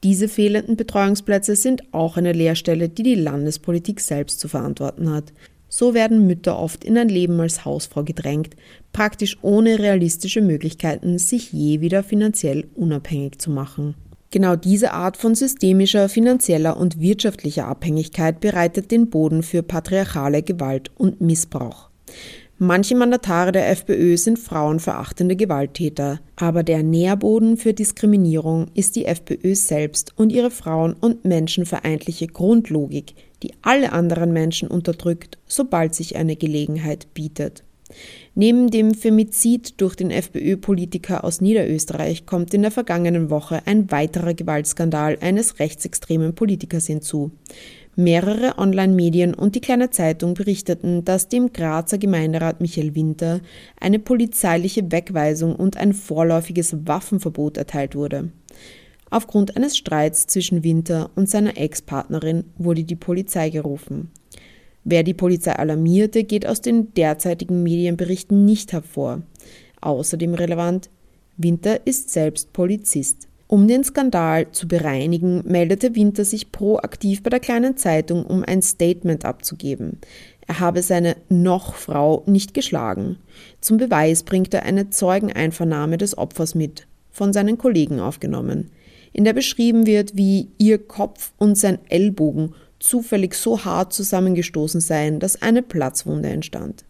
Diese 0.04 0.28
fehlenden 0.28 0.76
Betreuungsplätze 0.76 1.56
sind 1.56 1.94
auch 1.94 2.18
eine 2.18 2.34
Leerstelle, 2.34 2.90
die 2.90 3.04
die 3.04 3.16
Landespolitik 3.16 4.00
selbst 4.00 4.40
zu 4.40 4.48
verantworten 4.48 5.12
hat. 5.14 5.32
So 5.74 5.94
werden 5.94 6.28
Mütter 6.28 6.60
oft 6.60 6.84
in 6.84 6.98
ein 6.98 7.08
Leben 7.08 7.40
als 7.40 7.64
Hausfrau 7.64 8.04
gedrängt, 8.04 8.58
praktisch 8.92 9.38
ohne 9.42 9.80
realistische 9.80 10.42
Möglichkeiten, 10.42 11.18
sich 11.18 11.54
je 11.54 11.80
wieder 11.80 12.04
finanziell 12.04 12.68
unabhängig 12.76 13.40
zu 13.40 13.52
machen. 13.52 13.96
Genau 14.32 14.58
diese 14.58 14.92
Art 14.92 15.16
von 15.16 15.34
systemischer, 15.34 16.10
finanzieller 16.10 16.76
und 16.76 17.00
wirtschaftlicher 17.00 17.68
Abhängigkeit 17.68 18.42
bereitet 18.42 18.92
den 18.92 19.10
Boden 19.10 19.44
für 19.44 19.64
patriarchale 19.64 20.44
Gewalt 20.44 20.92
und 20.98 21.22
Missbrauch. 21.22 21.90
Manche 22.58 22.96
Mandatare 22.96 23.54
der 23.54 23.70
FPÖ 23.70 24.18
sind 24.18 24.40
frauenverachtende 24.40 25.38
Gewalttäter, 25.38 26.20
aber 26.36 26.64
der 26.64 26.84
Nährboden 26.84 27.56
für 27.56 27.74
Diskriminierung 27.74 28.68
ist 28.74 28.98
die 28.98 29.06
FPÖ 29.06 29.56
selbst 29.56 30.14
und 30.18 30.32
ihre 30.32 30.52
frauen- 30.52 30.98
und 31.00 31.24
menschenfeindliche 31.24 32.28
Grundlogik, 32.28 33.16
die 33.43 33.54
alle 33.62 33.91
anderen 33.91 34.34
Menschen 34.34 34.67
unterdrückt, 34.67 35.38
sobald 35.47 35.95
sich 35.95 36.15
eine 36.15 36.36
Gelegenheit 36.36 37.13
bietet. 37.13 37.63
Neben 38.36 38.71
dem 38.71 38.93
Femizid 38.93 39.82
durch 39.82 39.95
den 39.95 40.12
FPÖ-Politiker 40.12 41.23
aus 41.23 41.41
Niederösterreich 41.41 42.25
kommt 42.25 42.54
in 42.54 42.62
der 42.62 42.71
vergangenen 42.71 43.30
Woche 43.30 43.62
ein 43.65 43.91
weiterer 43.91 44.34
Gewaltskandal 44.34 45.17
eines 45.19 45.60
rechtsextremen 45.60 46.34
Politikers 46.34 46.88
hinzu. 46.88 47.32
Mehrere 47.97 48.58
Online-Medien 48.58 49.34
und 49.34 49.56
die 49.56 49.60
Kleine 49.60 49.89
Zeitung 49.89 50.34
berichteten, 50.34 51.04
dass 51.04 51.27
dem 51.27 51.51
Grazer 51.51 51.97
Gemeinderat 51.97 52.62
Michael 52.62 52.95
Winter 52.95 53.41
eine 53.82 53.99
polizeiliche 53.99 54.93
Wegweisung 54.93 55.58
und 55.58 55.75
ein 55.75 55.91
vorläufiges 55.91 56.88
Waffenverbot 56.88 57.58
erteilt 57.58 57.93
wurde. 57.93 58.32
Aufgrund 59.12 59.58
eines 59.58 59.78
Streits 59.78 60.26
zwischen 60.26 60.63
Winter 60.63 61.12
und 61.15 61.30
seiner 61.30 61.58
Ex-Partnerin 61.58 62.45
wurde 62.58 62.86
die 62.86 62.95
Polizei 62.95 63.50
gerufen. 63.50 64.10
Wer 64.86 65.04
die 65.04 65.13
Polizei 65.13 65.52
alarmierte, 65.52 66.24
geht 66.24 66.47
aus 66.47 66.62
den 66.62 66.93
derzeitigen 66.93 67.62
Medienberichten 67.62 68.45
nicht 68.45 68.71
hervor. 68.71 69.21
Außerdem 69.82 70.34
relevant, 70.34 70.89
Winter 71.36 71.86
ist 71.86 72.10
selbst 72.10 72.54
Polizist. 72.54 73.28
Um 73.47 73.67
den 73.67 73.84
Skandal 73.84 74.50
zu 74.54 74.65
bereinigen, 74.69 75.43
meldete 75.45 75.93
Winter 75.93 76.24
sich 76.24 76.54
proaktiv 76.54 77.21
bei 77.21 77.30
der 77.30 77.41
kleinen 77.41 77.76
Zeitung, 77.76 78.26
um 78.26 78.43
ein 78.45 78.62
Statement 78.62 79.26
abzugeben. 79.26 79.97
Er 80.47 80.62
habe 80.62 80.82
seine 80.82 81.17
Noch-Frau 81.28 82.24
nicht 82.28 82.54
geschlagen. 82.54 83.17
Zum 83.60 83.76
Beweis 83.76 84.24
bringt 84.24 84.54
er 84.54 84.63
eine 84.63 84.89
Zeugeneinvernahme 84.89 85.97
des 85.97 86.17
Opfers 86.17 86.56
mit, 86.56 86.88
von 87.12 87.34
seinen 87.34 87.58
Kollegen 87.58 88.00
aufgenommen, 88.00 88.71
in 89.13 89.24
der 89.24 89.34
beschrieben 89.34 89.86
wird, 89.86 90.15
wie 90.15 90.50
ihr 90.58 90.78
Kopf 90.78 91.34
und 91.38 91.58
sein 91.58 91.80
Ellbogen 91.89 92.54
zufällig 92.80 93.36
so 93.36 93.63
hart 93.63 93.93
zusammengestoßen 93.93 94.82
seien, 94.82 95.19
dass 95.19 95.41
eine 95.41 95.62
Platzwunde 95.62 96.30
entstand. 96.30 96.84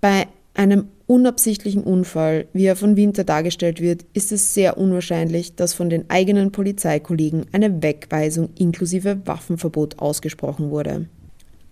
Bei 0.00 0.26
einem 0.54 0.88
unabsichtlichen 1.06 1.84
Unfall, 1.84 2.46
wie 2.52 2.64
er 2.64 2.76
von 2.76 2.96
Winter 2.96 3.24
dargestellt 3.24 3.80
wird, 3.80 4.04
ist 4.14 4.32
es 4.32 4.54
sehr 4.54 4.78
unwahrscheinlich, 4.78 5.54
dass 5.54 5.74
von 5.74 5.90
den 5.90 6.10
eigenen 6.10 6.50
Polizeikollegen 6.50 7.46
eine 7.52 7.82
Wegweisung 7.82 8.50
inklusive 8.58 9.20
Waffenverbot 9.26 9.98
ausgesprochen 9.98 10.70
wurde. 10.70 11.06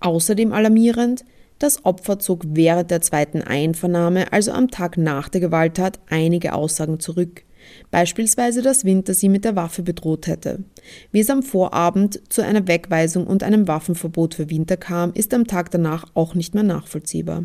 Außerdem 0.01 0.53
alarmierend, 0.53 1.25
das 1.59 1.85
Opfer 1.85 2.19
zog 2.19 2.43
während 2.47 2.91
der 2.91 3.01
zweiten 3.01 3.43
Einvernahme, 3.43 4.33
also 4.33 4.53
am 4.53 4.71
Tag 4.71 4.99
nach 4.99 5.29
der 5.29 5.41
Gewalttat, 5.41 5.99
einige 6.11 6.53
Aussagen 6.53 7.01
zurück, 7.01 7.43
Beispielsweise, 7.91 8.63
dass 8.63 8.85
Winter 8.85 9.15
sie 9.15 9.29
mit 9.29 9.45
der 9.45 9.57
Waffe 9.57 9.83
bedroht 9.83 10.27
hätte. 10.27 10.65
Wie 11.13 11.21
es 11.21 11.31
am 11.31 11.43
Vorabend 11.43 12.21
zu 12.29 12.43
einer 12.43 12.67
Wegweisung 12.67 13.27
und 13.27 13.43
einem 13.43 13.69
Waffenverbot 13.69 14.35
für 14.35 14.51
Winter 14.51 14.77
kam, 14.77 15.13
ist 15.15 15.33
am 15.35 15.47
Tag 15.47 15.71
danach 15.71 16.07
auch 16.15 16.35
nicht 16.35 16.55
mehr 16.55 16.63
nachvollziehbar. 16.63 17.45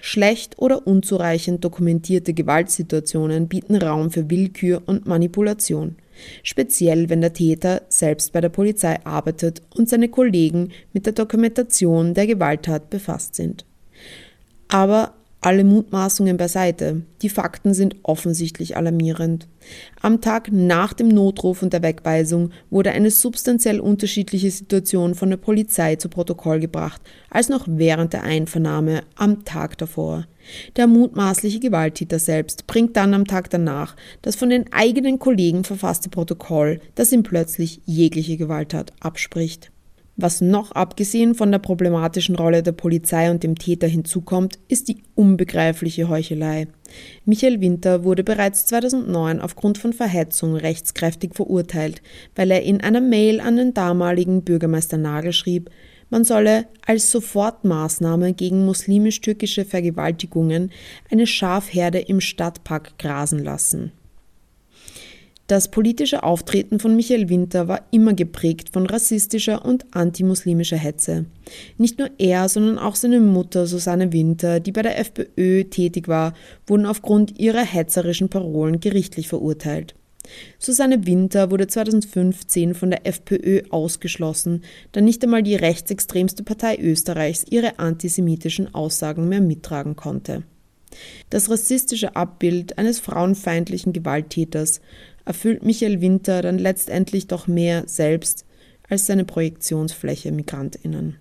Schlecht 0.00 0.58
oder 0.58 0.86
unzureichend 0.86 1.64
dokumentierte 1.64 2.32
Gewaltsituationen 2.32 3.48
bieten 3.48 3.76
Raum 3.76 4.10
für 4.10 4.30
Willkür 4.30 4.82
und 4.86 5.06
Manipulation. 5.06 5.96
Speziell 6.42 7.08
wenn 7.08 7.20
der 7.20 7.32
Täter 7.32 7.82
selbst 7.88 8.32
bei 8.32 8.40
der 8.40 8.48
Polizei 8.48 8.98
arbeitet 9.04 9.62
und 9.74 9.88
seine 9.88 10.08
Kollegen 10.08 10.70
mit 10.92 11.06
der 11.06 11.12
Dokumentation 11.12 12.14
der 12.14 12.26
Gewalttat 12.26 12.90
befasst 12.90 13.34
sind. 13.34 13.64
Aber 14.68 15.14
alle 15.42 15.64
Mutmaßungen 15.64 16.36
beiseite. 16.36 17.02
Die 17.20 17.28
Fakten 17.28 17.74
sind 17.74 17.96
offensichtlich 18.04 18.76
alarmierend. 18.76 19.48
Am 20.00 20.20
Tag 20.20 20.50
nach 20.52 20.92
dem 20.92 21.08
Notruf 21.08 21.62
und 21.62 21.72
der 21.72 21.82
Wegweisung 21.82 22.50
wurde 22.70 22.92
eine 22.92 23.10
substanziell 23.10 23.80
unterschiedliche 23.80 24.50
Situation 24.50 25.16
von 25.16 25.30
der 25.30 25.36
Polizei 25.36 25.96
zu 25.96 26.08
Protokoll 26.08 26.60
gebracht, 26.60 27.00
als 27.28 27.48
noch 27.48 27.66
während 27.66 28.12
der 28.12 28.22
Einvernahme 28.22 29.02
am 29.16 29.44
Tag 29.44 29.78
davor. 29.78 30.26
Der 30.76 30.86
mutmaßliche 30.86 31.58
Gewalttäter 31.58 32.20
selbst 32.20 32.68
bringt 32.68 32.96
dann 32.96 33.12
am 33.12 33.26
Tag 33.26 33.50
danach 33.50 33.96
das 34.22 34.36
von 34.36 34.48
den 34.48 34.72
eigenen 34.72 35.18
Kollegen 35.18 35.64
verfasste 35.64 36.08
Protokoll, 36.08 36.80
das 36.94 37.10
ihm 37.10 37.24
plötzlich 37.24 37.80
jegliche 37.84 38.36
Gewalttat 38.36 38.92
abspricht. 39.00 39.71
Was 40.16 40.42
noch 40.42 40.72
abgesehen 40.72 41.34
von 41.34 41.50
der 41.50 41.58
problematischen 41.58 42.34
Rolle 42.34 42.62
der 42.62 42.72
Polizei 42.72 43.30
und 43.30 43.42
dem 43.42 43.56
Täter 43.56 43.86
hinzukommt, 43.86 44.58
ist 44.68 44.88
die 44.88 45.02
unbegreifliche 45.14 46.08
Heuchelei. 46.08 46.68
Michael 47.24 47.60
Winter 47.62 48.04
wurde 48.04 48.22
bereits 48.22 48.66
2009 48.66 49.40
aufgrund 49.40 49.78
von 49.78 49.94
Verhetzung 49.94 50.54
rechtskräftig 50.54 51.34
verurteilt, 51.34 52.02
weil 52.34 52.50
er 52.50 52.62
in 52.62 52.82
einer 52.82 53.00
Mail 53.00 53.40
an 53.40 53.56
den 53.56 53.72
damaligen 53.72 54.42
Bürgermeister 54.42 54.98
Nagel 54.98 55.32
schrieb, 55.32 55.70
man 56.10 56.24
solle 56.24 56.66
als 56.84 57.10
Sofortmaßnahme 57.10 58.34
gegen 58.34 58.66
muslimisch-türkische 58.66 59.64
Vergewaltigungen 59.64 60.70
eine 61.10 61.26
Schafherde 61.26 62.00
im 62.00 62.20
Stadtpark 62.20 62.98
grasen 62.98 63.42
lassen. 63.42 63.92
Das 65.48 65.70
politische 65.70 66.22
Auftreten 66.22 66.78
von 66.78 66.94
Michael 66.94 67.28
Winter 67.28 67.68
war 67.68 67.86
immer 67.90 68.14
geprägt 68.14 68.70
von 68.72 68.86
rassistischer 68.86 69.64
und 69.64 69.84
antimuslimischer 69.94 70.76
Hetze. 70.76 71.26
Nicht 71.78 71.98
nur 71.98 72.10
er, 72.18 72.48
sondern 72.48 72.78
auch 72.78 72.94
seine 72.94 73.20
Mutter 73.20 73.66
Susanne 73.66 74.12
Winter, 74.12 74.60
die 74.60 74.72
bei 74.72 74.82
der 74.82 74.98
FPÖ 74.98 75.64
tätig 75.64 76.08
war, 76.08 76.32
wurden 76.66 76.86
aufgrund 76.86 77.38
ihrer 77.40 77.64
hetzerischen 77.64 78.28
Parolen 78.28 78.80
gerichtlich 78.80 79.28
verurteilt. 79.28 79.94
Susanne 80.58 81.04
Winter 81.06 81.50
wurde 81.50 81.66
2015 81.66 82.74
von 82.74 82.90
der 82.90 83.06
FPÖ 83.06 83.62
ausgeschlossen, 83.70 84.62
da 84.92 85.00
nicht 85.00 85.22
einmal 85.24 85.42
die 85.42 85.56
rechtsextremste 85.56 86.44
Partei 86.44 86.78
Österreichs 86.78 87.44
ihre 87.50 87.80
antisemitischen 87.80 88.72
Aussagen 88.72 89.28
mehr 89.28 89.40
mittragen 89.40 89.96
konnte. 89.96 90.44
Das 91.30 91.50
rassistische 91.50 92.16
Abbild 92.16 92.78
eines 92.78 93.00
frauenfeindlichen 93.00 93.92
Gewalttäters 93.92 94.80
erfüllt 95.24 95.64
Michael 95.64 96.00
Winter 96.00 96.42
dann 96.42 96.58
letztendlich 96.58 97.26
doch 97.26 97.46
mehr 97.46 97.84
selbst 97.86 98.44
als 98.88 99.06
seine 99.06 99.24
Projektionsfläche 99.24 100.32
Migrantinnen. 100.32 101.18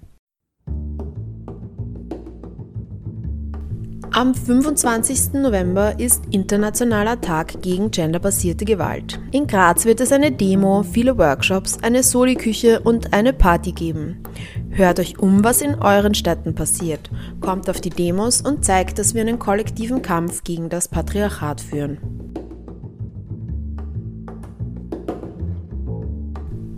Am 4.13 4.35
25. 4.35 5.35
November 5.35 5.97
ist 5.97 6.23
Internationaler 6.31 7.21
Tag 7.21 7.61
gegen 7.61 7.91
genderbasierte 7.91 8.65
Gewalt. 8.65 9.17
In 9.31 9.47
Graz 9.47 9.85
wird 9.85 10.01
es 10.01 10.11
eine 10.11 10.33
Demo, 10.33 10.83
viele 10.83 11.17
Workshops, 11.17 11.77
eine 11.81 12.03
Soli-Küche 12.03 12.81
und 12.81 13.13
eine 13.13 13.31
Party 13.31 13.71
geben. 13.71 14.21
Hört 14.69 14.99
euch 14.99 15.17
um, 15.17 15.45
was 15.45 15.61
in 15.61 15.75
euren 15.75 16.13
Städten 16.13 16.55
passiert. 16.55 17.09
Kommt 17.39 17.69
auf 17.69 17.79
die 17.79 17.89
Demos 17.89 18.41
und 18.41 18.65
zeigt, 18.65 18.99
dass 18.99 19.13
wir 19.13 19.21
einen 19.21 19.39
kollektiven 19.39 20.01
Kampf 20.01 20.43
gegen 20.43 20.67
das 20.67 20.89
Patriarchat 20.89 21.61
führen. 21.61 22.20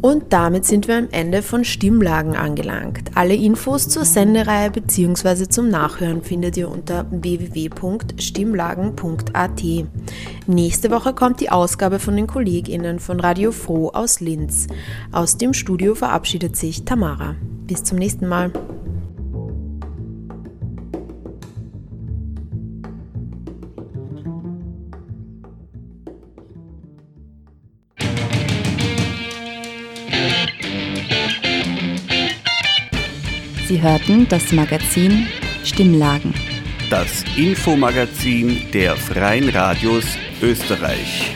Und 0.04 0.34
damit 0.34 0.66
sind 0.66 0.90
wir 0.90 0.98
am 0.98 1.08
Ende 1.12 1.42
von 1.42 1.64
Stimmlagen 1.64 2.36
angelangt. 2.36 3.12
Alle 3.16 3.36
Infos 3.36 3.88
zur 3.88 4.04
Sendereihe 4.04 4.70
bzw. 4.70 5.48
zum 5.48 5.70
Nachhören 5.70 6.22
findet 6.22 6.58
ihr 6.58 6.70
unter 6.70 7.06
www.stimmlagen.at. 7.10 9.64
Nächste 10.46 10.92
Woche 10.92 11.14
kommt 11.14 11.40
die 11.40 11.52
Ausgabe 11.52 12.00
von 12.00 12.18
den 12.18 12.28
KollegInnen 12.28 13.00
von 13.00 13.22
Radio 13.22 13.54
Froh 13.54 13.92
aus 13.94 14.20
Linz. 14.20 14.68
Aus 15.14 15.38
dem 15.38 15.54
Studio 15.54 15.96
verabschiedet 15.96 16.58
sich 16.58 16.84
Tamara. 16.84 17.38
Bis 17.66 17.86
zum 17.86 17.98
nächsten 17.98 18.28
Mal. 18.28 18.52
Hörten 33.84 34.28
das 34.30 34.52
Magazin 34.54 35.28
Stimmlagen. 35.66 36.34
Das 36.90 37.24
Infomagazin 37.36 38.62
der 38.72 38.96
Freien 38.96 39.50
Radios 39.50 40.06
Österreich. 40.42 41.36